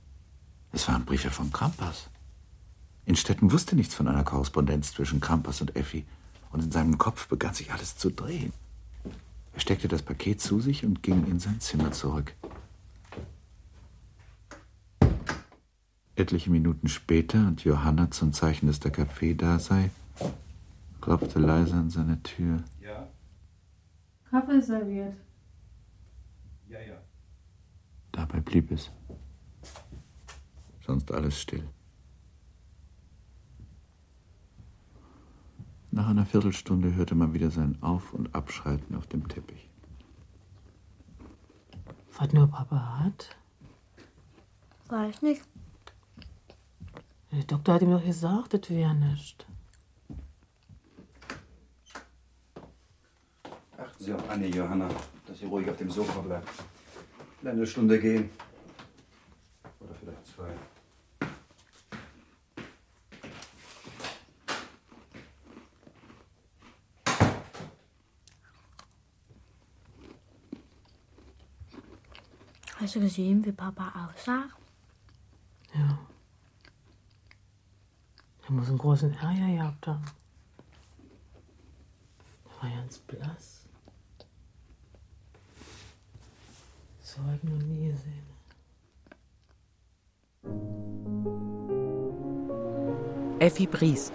Es 0.71 0.87
waren 0.87 1.05
Briefe 1.05 1.29
von 1.29 1.51
Krampas. 1.51 2.09
Innstetten 3.05 3.51
wusste 3.51 3.75
nichts 3.75 3.93
von 3.93 4.07
einer 4.07 4.23
Korrespondenz 4.23 4.93
zwischen 4.93 5.19
Krampas 5.19 5.61
und 5.61 5.75
Effi, 5.75 6.05
und 6.51 6.63
in 6.63 6.71
seinem 6.71 6.97
Kopf 6.97 7.27
begann 7.27 7.53
sich 7.53 7.71
alles 7.71 7.97
zu 7.97 8.09
drehen. 8.09 8.53
Er 9.53 9.59
steckte 9.59 9.87
das 9.87 10.01
Paket 10.01 10.41
zu 10.41 10.59
sich 10.59 10.85
und 10.85 11.03
ging 11.03 11.25
in 11.27 11.39
sein 11.39 11.59
Zimmer 11.59 11.91
zurück. 11.91 12.33
Etliche 16.15 16.51
Minuten 16.51 16.87
später 16.87 17.39
und 17.47 17.63
Johanna 17.63 18.11
zum 18.11 18.33
Zeichen, 18.33 18.67
dass 18.67 18.79
der 18.79 18.91
Kaffee 18.91 19.33
da 19.33 19.59
sei, 19.59 19.89
klopfte 21.01 21.39
leise 21.39 21.73
an 21.75 21.89
seine 21.89 22.21
Tür. 22.21 22.63
Ja, 22.81 23.07
Kaffee 24.29 24.61
serviert. 24.61 25.15
ja, 26.67 26.79
ja. 26.79 26.97
Dabei 28.11 28.39
blieb 28.41 28.71
es. 28.71 28.91
Sonst 30.85 31.11
alles 31.11 31.39
still. 31.41 31.63
Nach 35.95 36.07
einer 36.07 36.25
Viertelstunde 36.25 36.95
hörte 36.95 37.13
man 37.13 37.35
wieder 37.35 37.51
sein 37.51 37.77
Auf- 37.81 38.13
und 38.13 38.33
Abschreiten 38.33 38.95
auf 38.95 39.05
dem 39.05 39.27
Teppich. 39.27 39.69
Was 42.17 42.33
nur 42.33 42.47
Papa 42.47 43.03
hat? 43.03 43.37
Weiß 44.87 45.21
nicht. 45.21 45.43
Der 47.31 47.43
Doktor 47.43 47.75
hat 47.75 47.83
ihm 47.83 47.91
doch 47.91 48.03
gesagt, 48.03 48.55
das 48.55 48.71
wäre 48.71 48.95
nicht. 48.95 49.45
Achten 53.77 54.03
Sie 54.03 54.13
auf 54.13 54.27
Annie, 54.31 54.49
Johanna, 54.49 54.89
dass 55.27 55.37
sie 55.37 55.45
ruhig 55.45 55.69
auf 55.69 55.77
dem 55.77 55.91
Sofa 55.91 56.21
bleibt. 56.21 56.49
Eine 57.45 57.67
Stunde 57.67 57.99
gehen. 57.99 58.31
Oder 59.79 59.93
vielleicht 59.93 60.25
zwei. 60.25 60.55
Hast 72.83 72.95
du 72.95 72.99
gesehen, 72.99 73.45
wie 73.45 73.53
Papa 73.53 73.93
aussah? 73.95 74.43
Ja. 75.73 75.97
Er 78.45 78.51
muss 78.51 78.67
einen 78.67 78.77
großen 78.77 79.13
Ärger 79.13 79.55
gehabt 79.55 79.87
haben. 79.87 80.03
Er 82.43 82.61
war 82.61 82.69
ganz 82.75 82.97
blass. 82.99 83.61
So 87.01 87.21
habe 87.21 87.37
ich 87.37 87.43
noch 87.43 87.57
nie 87.57 87.93
gesehen. 87.93 88.25
Effi 93.39 93.65
Briest 93.65 94.11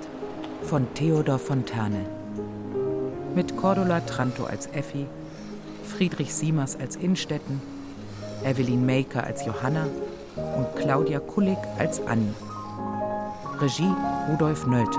von 0.64 0.92
Theodor 0.92 1.38
Fontane. 1.38 2.04
Mit 3.35 3.57
Cordula 3.57 4.00
Tranto 4.00 4.44
als 4.44 4.66
Effi, 4.66 5.07
Friedrich 5.85 6.35
Siemers 6.35 6.76
als 6.76 6.96
Innstetten, 6.96 7.78
Evelyn 8.44 8.87
Maker 8.87 9.24
als 9.24 9.44
Johanna 9.44 9.87
und 10.37 10.66
Claudia 10.77 11.18
Kullig 11.20 11.59
als 11.79 12.01
Annie. 12.07 12.35
Regie 13.61 13.92
Rudolf 14.29 14.66
Nölte. 14.66 14.98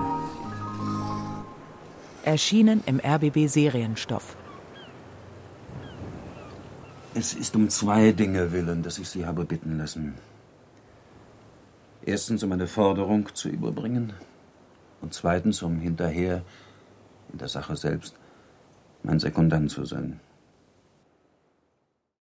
Erschienen 2.23 2.83
im 2.85 2.99
RBB 2.99 3.47
Serienstoff. 3.47 4.35
Es 7.15 7.33
ist 7.33 7.55
um 7.55 7.69
zwei 7.69 8.11
Dinge 8.11 8.51
willen, 8.51 8.83
dass 8.83 8.99
ich 8.99 9.09
Sie 9.09 9.25
habe 9.25 9.45
bitten 9.45 9.77
lassen. 9.77 10.15
Erstens, 12.05 12.43
um 12.43 12.51
eine 12.51 12.67
Forderung 12.67 13.33
zu 13.33 13.49
überbringen. 13.49 14.13
Und 15.01 15.13
zweitens, 15.13 15.63
um 15.63 15.79
hinterher, 15.79 16.43
in 17.31 17.39
der 17.39 17.47
Sache 17.47 17.75
selbst, 17.75 18.15
mein 19.03 19.19
Sekundant 19.19 19.71
zu 19.71 19.85
sein. 19.85 20.19